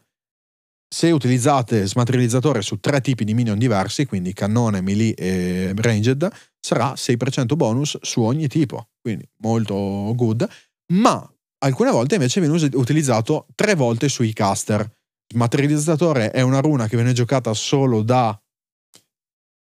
[0.87, 6.25] Se utilizzate smaterializzatore su tre tipi di minion diversi, quindi cannone, melee e ranged,
[6.57, 9.75] sarà 6% bonus su ogni tipo, quindi molto
[10.15, 10.47] good,
[10.93, 11.29] ma
[11.65, 14.89] alcune volte invece viene utilizzato tre volte sui caster.
[15.33, 18.41] Smaterializzatore è una runa che viene giocata solo da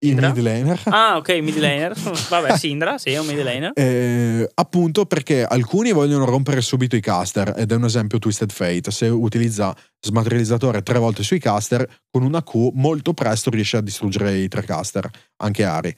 [0.04, 0.80] il mid laner.
[0.84, 1.94] Ah, ok, mid laner.
[2.28, 3.72] Vabbè, Sindra, sì, è un mid laner.
[3.74, 8.90] Eh, appunto perché alcuni vogliono rompere subito i caster, ed è un esempio Twisted Fate.
[8.90, 14.36] Se utilizza smaterializzatore tre volte sui caster, con una Q molto presto riesce a distruggere
[14.38, 15.94] i tre caster, anche Ari.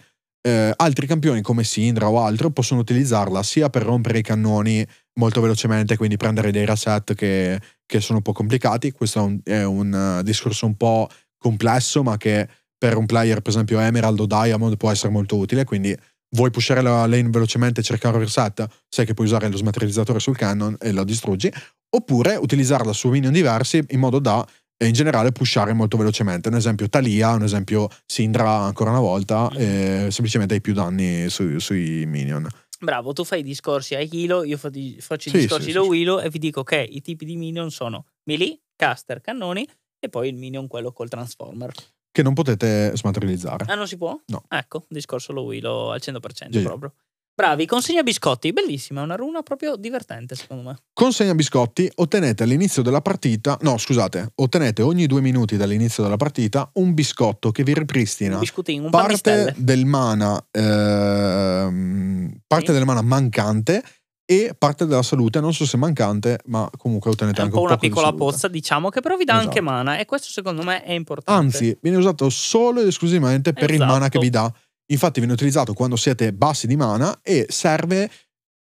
[0.46, 5.40] Eh, altri campioni come Sindra o altro possono utilizzarla sia per rompere i cannoni molto
[5.40, 8.92] velocemente, quindi prendere dei reset che, che sono un po' complicati.
[8.92, 11.08] Questo è un, è un uh, discorso un po'
[11.38, 12.46] complesso, ma che
[12.84, 15.64] per un player, per esempio Emerald o Diamond, può essere molto utile.
[15.64, 15.96] Quindi
[16.36, 20.20] vuoi pushare la lane velocemente e cercare un reset, sai che puoi usare lo smaterializzatore
[20.20, 21.50] sul cannon e lo distruggi.
[21.96, 24.46] Oppure utilizzarla su minion diversi in modo da
[24.84, 26.50] in generale pushare molto velocemente.
[26.50, 31.58] Un esempio Talia, un esempio Sindra ancora una volta, e semplicemente hai più danni su,
[31.60, 32.46] sui minion.
[32.80, 35.88] Bravo, tu fai i discorsi a Hilo, io faccio i sì, discorsi sì, da sì,
[35.88, 39.66] Willow e vi dico che i tipi di minion sono melee, caster, cannoni
[39.98, 41.72] e poi il minion quello col transformer
[42.14, 43.64] che non potete smaterializzare.
[43.66, 44.16] Ah, non si può?
[44.26, 44.44] No.
[44.48, 46.62] Ecco, discorso lo Willow al 100% sì.
[46.62, 46.94] proprio.
[47.34, 50.76] Bravi, consegna biscotti, bellissima, è una runa proprio divertente secondo me.
[50.92, 56.70] Consegna biscotti, ottenete all'inizio della partita, no scusate, ottenete ogni due minuti dall'inizio della partita
[56.74, 62.72] un biscotto che vi ripristina un parte del mana, ehm, parte sì.
[62.72, 63.82] del mana mancante
[64.26, 67.76] e parte della salute, non so se mancante, ma comunque ottenete anche un, po' una
[67.76, 69.48] piccola pozza, diciamo, che però vi dà esatto.
[69.48, 71.40] anche mana e questo secondo me è importante.
[71.40, 73.82] Anzi, viene usato solo ed esclusivamente per esatto.
[73.82, 74.52] il mana che vi dà.
[74.86, 78.10] Infatti viene utilizzato quando siete bassi di mana e serve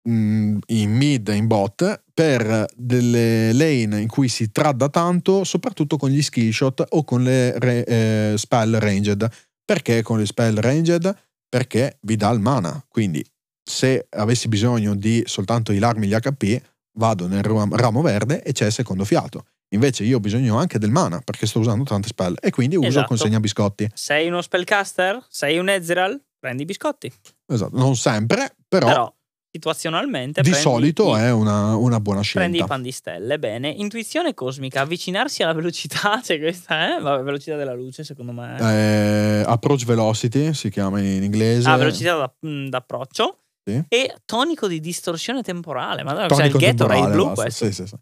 [0.03, 5.97] mh, in mid e in bot per delle lane in cui si tradda tanto, soprattutto
[5.97, 9.27] con gli skill shot o con le re, eh, spell ranged.
[9.63, 11.15] Perché con le spell ranged?
[11.47, 12.83] Perché vi dà il mana.
[12.87, 13.25] Quindi
[13.69, 16.59] se avessi bisogno di soltanto ilarmi gli HP,
[16.93, 19.45] vado nel ramo verde e c'è il secondo fiato.
[19.73, 22.87] Invece io ho bisogno anche del mana perché sto usando tante spell e quindi uso
[22.87, 23.07] esatto.
[23.07, 23.87] consegna biscotti.
[23.93, 25.23] Sei uno spellcaster?
[25.29, 26.19] Sei un Ezreal?
[26.39, 27.13] Prendi biscotti.
[27.45, 29.13] Esatto, non sempre, però, però
[29.51, 32.39] situazionalmente di solito i, è una, una, buona scelta.
[32.39, 33.69] Prendi i pan di stelle, bene.
[33.69, 38.57] Intuizione cosmica, avvicinarsi alla velocità, cioè questa è la velocità della luce secondo me.
[38.59, 41.69] Eh, approach velocity si chiama in inglese.
[41.69, 43.37] Ah, velocità da, d'approccio.
[43.69, 43.83] Sì.
[43.87, 46.03] E tonico di distorsione temporale.
[46.03, 47.71] Ma cioè il Gatorade blu questo.
[47.71, 47.95] Sì, sì.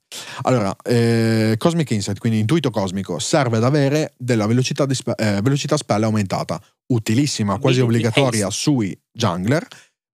[0.43, 5.41] Allora, eh, Cosmic Insight, quindi intuito cosmico, serve ad avere della velocità, di spe- eh,
[5.41, 6.61] velocità spell aumentata.
[6.87, 9.67] Utilissima, quasi obbligatoria sui jungler,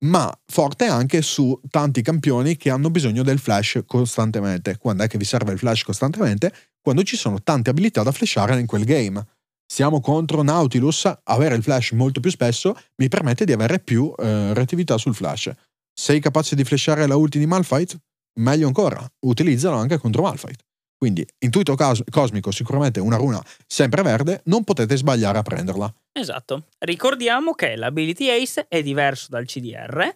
[0.06, 4.78] ma forte anche su tanti campioni che hanno bisogno del flash costantemente.
[4.78, 6.54] Quando è che vi serve il flash costantemente?
[6.82, 9.24] Quando ci sono tante abilità da flashare in quel game
[9.72, 14.54] siamo contro Nautilus, avere il flash molto più spesso mi permette di avere più eh,
[14.54, 15.50] reattività sul flash.
[15.94, 17.98] Sei capace di flashare la ulti di Malfight?
[18.42, 20.60] Meglio ancora, utilizzalo anche contro Malfight.
[20.98, 25.94] Quindi, intuito cos- cosmico, sicuramente una runa sempre verde, non potete sbagliare a prenderla.
[26.12, 26.68] Esatto.
[26.80, 30.14] Ricordiamo che l'Ability Ace è diverso dal CDR,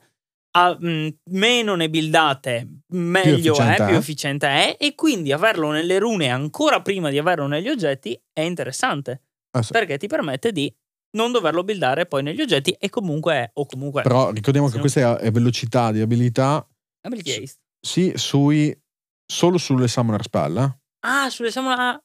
[0.58, 5.72] ha, mh, mm, meno ne buildate, meglio più è, più efficiente è, e quindi averlo
[5.72, 9.22] nelle rune ancora prima di averlo negli oggetti è interessante.
[9.56, 9.72] Ah, sì.
[9.72, 10.74] Perché ti permette di
[11.16, 15.18] non doverlo buildare poi negli oggetti e comunque è, o comunque Però ricordiamo che questa
[15.18, 16.68] è velocità di abilità.
[17.02, 17.62] Ability Haste.
[17.80, 18.78] Sì, sui,
[19.26, 20.58] solo sulle Summoner Spell.
[20.58, 20.80] Eh?
[21.08, 22.04] Ah, sulle Summoner...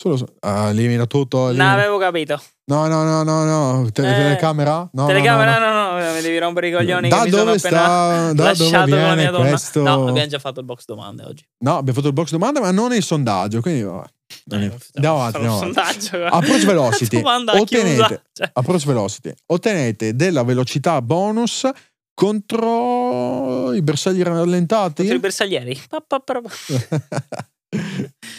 [0.00, 1.50] Solo, ah, elimina tutto.
[1.50, 2.40] Non avevo capito.
[2.66, 3.90] No, no, no, no, no.
[3.90, 4.88] Te- eh, telecamera?
[4.92, 7.08] No, telecamera, no no, no, no, mi devi rompere i coglioni.
[7.08, 8.32] Da dove sta?
[8.32, 9.82] Da dove viene questo?
[9.82, 11.44] No, abbiamo già fatto il box domande oggi.
[11.64, 13.60] No, abbiamo fatto il box domande, ma non il sondaggio.
[13.60, 14.06] Quindi, vabbè.
[14.50, 15.36] Andiamo avanti.
[15.36, 16.10] Andiamo avanti.
[16.14, 17.20] Approach velocity.
[17.24, 18.50] ottenete, cioè.
[18.52, 19.32] approach velocity.
[19.46, 21.68] Ottenete della velocità bonus
[22.14, 25.08] contro i bersagli rallentati.
[25.08, 25.80] Contro i bersaglieri.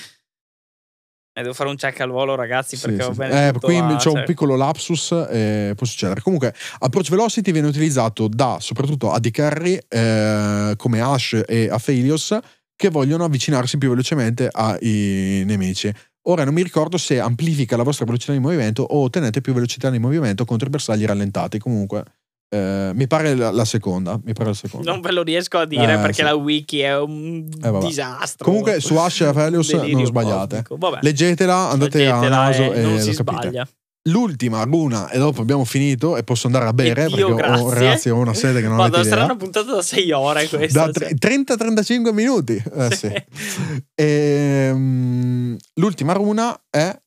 [1.40, 3.48] Eh, devo fare un check al volo, ragazzi, perché sì, va bene.
[3.48, 4.20] Eh, qui a, c'è cioè...
[4.20, 6.20] un piccolo lapsus, eh, può succedere.
[6.22, 12.38] Comunque, Approach Velocity viene utilizzato da soprattutto AD Carry eh, come Ash e Aphelios
[12.76, 15.94] che vogliono avvicinarsi più velocemente ai nemici.
[16.24, 19.90] Ora non mi ricordo se amplifica la vostra velocità di movimento o ottenete più velocità
[19.90, 21.58] di movimento contro i bersagli rallentati.
[21.58, 22.04] Comunque
[22.52, 24.20] Eh, mi pare la, la seconda.
[24.24, 24.92] Mi pare la seconda.
[24.92, 26.22] Non ve lo riesco a dire Eh, perché sì.
[26.24, 28.46] la wiki è un Eh, disastro.
[28.46, 30.64] Comunque su Ash e Aphelios Un delirio non sbagliate.
[31.02, 33.68] Leggetela, andate a Leggetela naso e e non si sbaglia.
[34.10, 37.70] L'ultima runa, e dopo abbiamo finito e posso andare a bere E Dio, perché ho,
[37.72, 40.90] ragazzi ho una sede che non avete sarà una puntata da 6 ore questa.
[40.90, 41.14] Da cioè.
[41.14, 42.64] 30-35 minuti.
[42.76, 43.12] Eh, sì.
[43.94, 46.98] Ehm, l'ultima runa è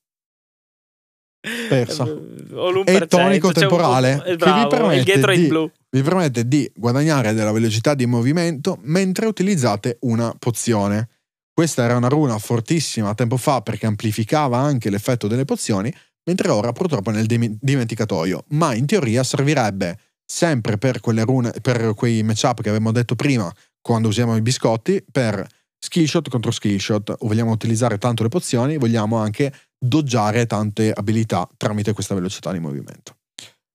[1.69, 2.05] persa.
[2.05, 6.03] L'un E per tonico c'è un temporale eh, che bravo, vi permette il di- vi
[6.03, 11.09] permette di guadagnare della velocità di movimento mentre utilizzate una pozione.
[11.53, 15.93] Questa era una runa fortissima tempo fa perché amplificava anche l'effetto delle pozioni,
[16.25, 18.45] mentre ora purtroppo è nel dim- dimenticatoio.
[18.49, 23.53] Ma in teoria servirebbe sempre per quelle rune, per quei matchup che avevamo detto prima,
[23.83, 25.47] quando usiamo i biscotti, per
[25.83, 27.11] skill shot contro skill shot.
[27.11, 32.61] O vogliamo utilizzare tanto le pozioni, vogliamo anche doggiare tante abilità tramite questa velocità di
[32.61, 33.17] movimento.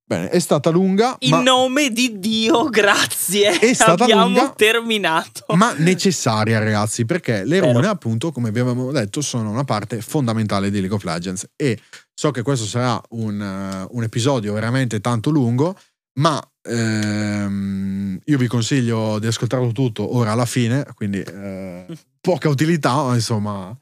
[0.10, 3.60] Bene, è stata lunga, In nome di Dio, grazie.
[3.60, 4.54] È stata Abbiamo lunga.
[4.56, 5.44] terminato.
[5.56, 7.74] ma necessaria, ragazzi, perché le Vero.
[7.74, 11.50] rune, appunto, come vi avevamo detto, sono una parte fondamentale di League of Legends.
[11.58, 11.78] E
[12.14, 15.78] so che questo sarà un, eh, un episodio veramente tanto lungo,
[16.20, 21.86] ma ehm, io vi consiglio di ascoltarlo tutto ora alla fine, quindi eh,
[22.20, 23.78] poca utilità, ma insomma.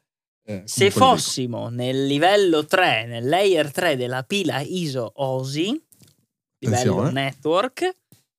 [0.45, 5.84] eh, Se fossimo nel livello 3, nel layer 3 della pila ISO OSI,
[6.60, 7.12] livello Attenzione.
[7.12, 7.95] network,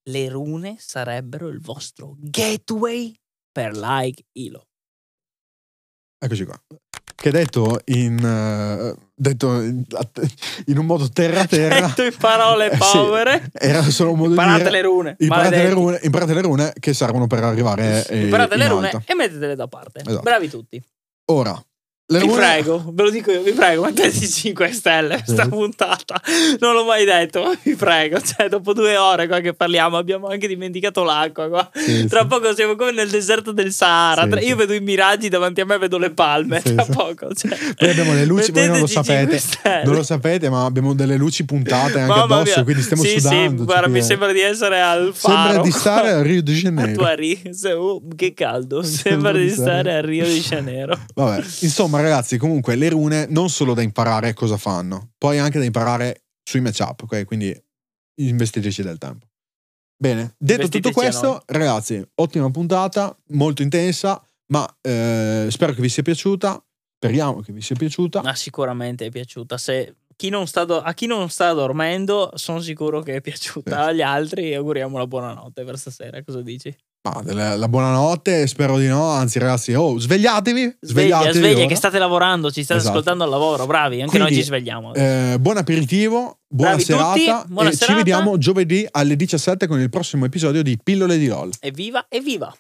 [0.09, 3.13] le rune sarebbero il vostro gateway
[3.51, 4.67] per like ILO.
[6.19, 6.59] Eccoci qua.
[7.17, 9.83] Che detto in, eh, detto in,
[10.67, 11.87] in un modo terra-terra.
[11.87, 14.71] Detto in parole Eh, sì, povere, era solo un modo di imparate dire.
[14.71, 15.17] le rune.
[15.19, 19.03] Imparate le rune, imparate le rune che servono per arrivare eh, Imparate le rune alto.
[19.11, 20.01] e mettetele da parte.
[20.05, 20.21] Esatto.
[20.21, 20.81] Bravi tutti.
[21.33, 21.59] Ora,
[22.09, 26.21] le Vi prego, ve lo dico io, vi prego, mettete 5 stelle questa puntata.
[26.61, 28.21] Non l'ho mai detto, ma vi prego.
[28.21, 31.69] Cioè, dopo due ore qua che parliamo, abbiamo anche dimenticato l'acqua qua.
[31.75, 32.27] Sì, Tra sì.
[32.29, 34.23] poco siamo come nel deserto del Sahara.
[34.23, 34.41] Sì, Tra-.
[34.41, 36.63] Io vedo i miraggi davanti a me, vedo le palme.
[36.63, 37.35] Tra poco.
[37.35, 37.57] Cioè.
[37.77, 39.39] Poi abbiamo le luci, voi non lo sapete.
[39.39, 39.85] 5 stelle.
[39.85, 42.63] Non lo sapete, ma abbiamo delle luci puntate anche Mamma addosso, mia.
[42.65, 43.59] quindi stiamo sì, sudando.
[43.59, 45.43] Sì, guarda, mi sembra di essere al faro.
[45.49, 46.93] sembra di stare a Rio de A Janeiro.
[46.93, 47.41] Tuari.
[47.51, 48.83] Se- oh, che caldo.
[48.85, 50.97] Sembra di stare a Rio di Janeiro.
[51.15, 55.65] Vabbè, insomma, ragazzi, comunque le rune non solo da imparare cosa fanno, poi anche da
[55.65, 57.25] imparare sui matchup, ok?
[57.25, 57.55] Quindi
[58.21, 59.27] investiteci del tempo.
[59.99, 66.03] Bene, detto tutto questo, ragazzi, ottima puntata, molto intensa, ma eh, spero che vi sia
[66.03, 66.63] piaciuta.
[66.97, 68.23] Speriamo che vi sia piaciuta.
[68.23, 69.59] Ma sicuramente è piaciuta.
[69.59, 73.85] Se chi non sta do- a chi non sta dormendo, sono sicuro che è piaciuta.
[73.85, 76.23] Agli altri auguriamo la buonanotte per stasera.
[76.23, 76.75] Cosa dici?
[77.25, 79.09] La buonanotte, spero di no.
[79.11, 80.61] Anzi, ragazzi, oh, svegliatevi.
[80.81, 81.67] Sveglia, svegliatevi sveglia, ora.
[81.67, 82.95] che state lavorando, ci state Esatto.
[82.99, 83.65] ascoltando al lavoro.
[83.67, 84.93] Bravi, anche Quindi, noi ci svegliamo.
[84.95, 87.45] Eh, buon aperitivo, buona Bravi tutti, serata.
[87.47, 87.93] buona e serata.
[87.93, 91.53] ci vediamo giovedì alle 17 con il prossimo episodio di Pillole di LOL.
[91.61, 92.53] Evviva, evviva!